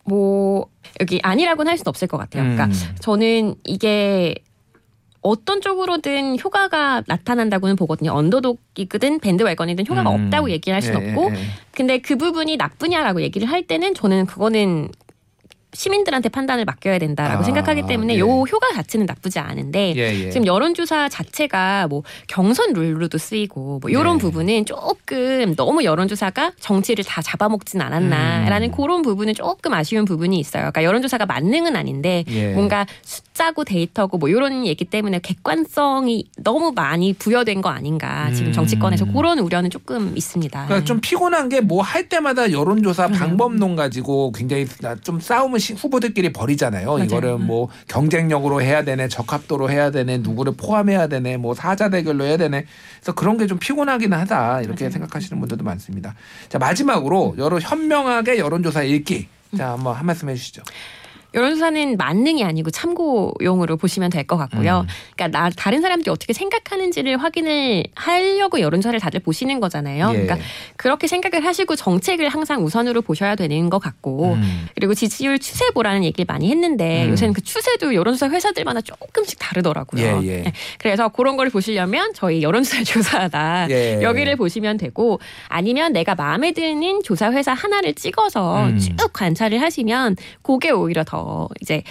[0.05, 0.66] 뭐
[1.01, 2.43] 여기 아니라고는 할 수는 없을 것 같아요.
[2.43, 2.97] 그러니까 음.
[3.01, 4.34] 저는 이게
[5.22, 8.12] 어떤 쪽으로든 효과가 나타난다고는 보거든요.
[8.12, 10.26] 언더독이든 밴드웨건이든 효과가 음.
[10.26, 11.45] 없다고 얘기할 수는 예, 없고 예, 예.
[11.72, 14.88] 근데 그 부분이 나쁘냐라고 얘기를 할 때는 저는 그거는
[15.73, 18.18] 시민들한테 판단을 맡겨야 된다라고 아, 생각하기 때문에 예.
[18.18, 20.31] 요 효과 자체는 나쁘지 않은데 예, 예.
[20.31, 24.23] 지금 여론조사 자체가 뭐 경선 룰로도 쓰이고 뭐 이런 네.
[24.23, 28.73] 부분은 조금 너무 여론조사가 정치를 다 잡아먹진 않았나라는 음.
[28.77, 30.62] 그런 부분은 조금 아쉬운 부분이 있어요.
[30.62, 32.53] 그러니까 여론조사가 만능은 아닌데 예.
[32.53, 38.35] 뭔가 숫자고 데이터고 뭐 이런 얘기 때문에 객관성이 너무 많이 부여된 거 아닌가 음.
[38.35, 40.64] 지금 정치권에서 그런 우려는 조금 있습니다.
[40.66, 43.09] 그러니까 좀 피곤한 게 뭐 할 때마다 여론조사.
[43.09, 44.66] 방법론 가지고 굉장히
[45.03, 46.86] 좀 싸움을 시- 후보들끼리 벌이잖아요.
[46.90, 47.04] 맞아요.
[47.04, 52.36] 이거를 뭐 경쟁력으로 해야 되네, 적합도로 해야 되네, 누구를 포함해야 되네, 뭐 사자 대결로 해야
[52.36, 52.64] 되네.
[53.00, 56.14] 그래서 그런 게 좀 피곤하긴 하다 이렇게 생각하시는 분들도 많습니다.
[56.48, 59.26] 자 마지막으로 여러 현명하게 여론조사 읽기.
[59.56, 60.62] 자 한번 한 말씀 해주시죠.
[61.35, 64.81] 여론조사는 만능이 아니고 참고용으로 보시면 될 것 같고요.
[64.81, 64.87] 음.
[65.16, 70.11] 그러니까 나 다른 사람들이 어떻게 생각하는지를 확인을 하려고 여론조사를 다들 보시는 거잖아요.
[70.11, 70.12] 예.
[70.12, 70.37] 그러니까
[70.76, 74.66] 그렇게 생각을 하시고 정책을 항상 우선으로 보셔야 되는 것 같고 음.
[74.74, 77.11] 그리고 지지율 추세 보라는 얘기를 많이 했는데 음.
[77.11, 80.20] 요새는 그 추세도 여론조사 회사들마다 조금씩 다르더라고요.
[80.22, 80.43] 예, 예.
[80.43, 80.53] 네.
[80.78, 84.01] 그래서 그런 걸 보시려면 저희 여론조사 조사다 예.
[84.03, 85.18] 여기를 보시면 되고
[85.49, 88.78] 아니면 내가 마음에 드는 조사 회사 하나를 찍어서 음.
[88.78, 91.20] 쭉 관찰을 하시면 그게 오히려 더
[91.61, 91.83] 이제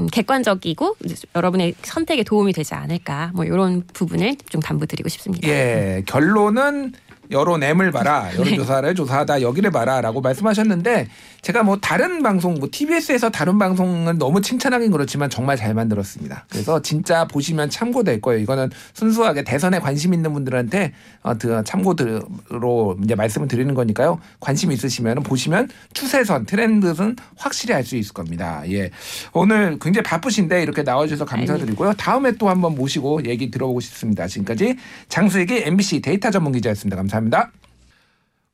[0.00, 0.96] 음, 객관적이고
[1.34, 5.48] 여러분의 선택에 도움이 되지 않을까 뭐 이런 부분을 좀 담보드리고 싶습니다.
[5.48, 6.92] 예, 결론은
[7.30, 8.30] 여론엠을 봐라.
[8.38, 11.08] 여론조사를 조사하다 여기를 봐라라고 말씀하셨는데
[11.42, 16.46] 제가 뭐 다른 방송 뭐 TBS에서 다른 방송은 너무 칭찬하긴 그렇지만 정말 잘 만들었습니다.
[16.50, 18.40] 그래서 진짜 보시면 참고될 거예요.
[18.40, 24.20] 이거는 순수하게 대선에 관심 있는 분들한테 어, 그 참고로 이제 말씀을 드리는 거니까요.
[24.40, 28.62] 관심 있으시면 보시면 추세선 트렌드는 확실히 알 수 있을 겁니다.
[28.70, 28.90] 예.
[29.32, 31.94] 오늘 굉장히 바쁘신데 이렇게 나와주셔서 감사드리고요.
[31.94, 34.26] 다음에 또 한번 모시고 얘기 들어보고 싶습니다.
[34.26, 34.76] 지금까지
[35.08, 36.96] 장수익의 MBC 데이터 전문 기자였습니다.
[37.18, 37.50] 감사합니다.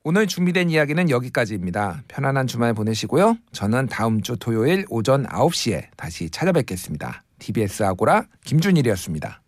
[0.02, 2.02] 오늘 준비된 이야기는 여기까지입니다.
[2.08, 3.38] 편안한 주말 보내시고요.
[3.52, 7.22] 저는 다음 주 토요일 오전 9시에 다시 찾아뵙겠습니다.
[7.38, 9.43] TBS 아고라 김준일이었습니다.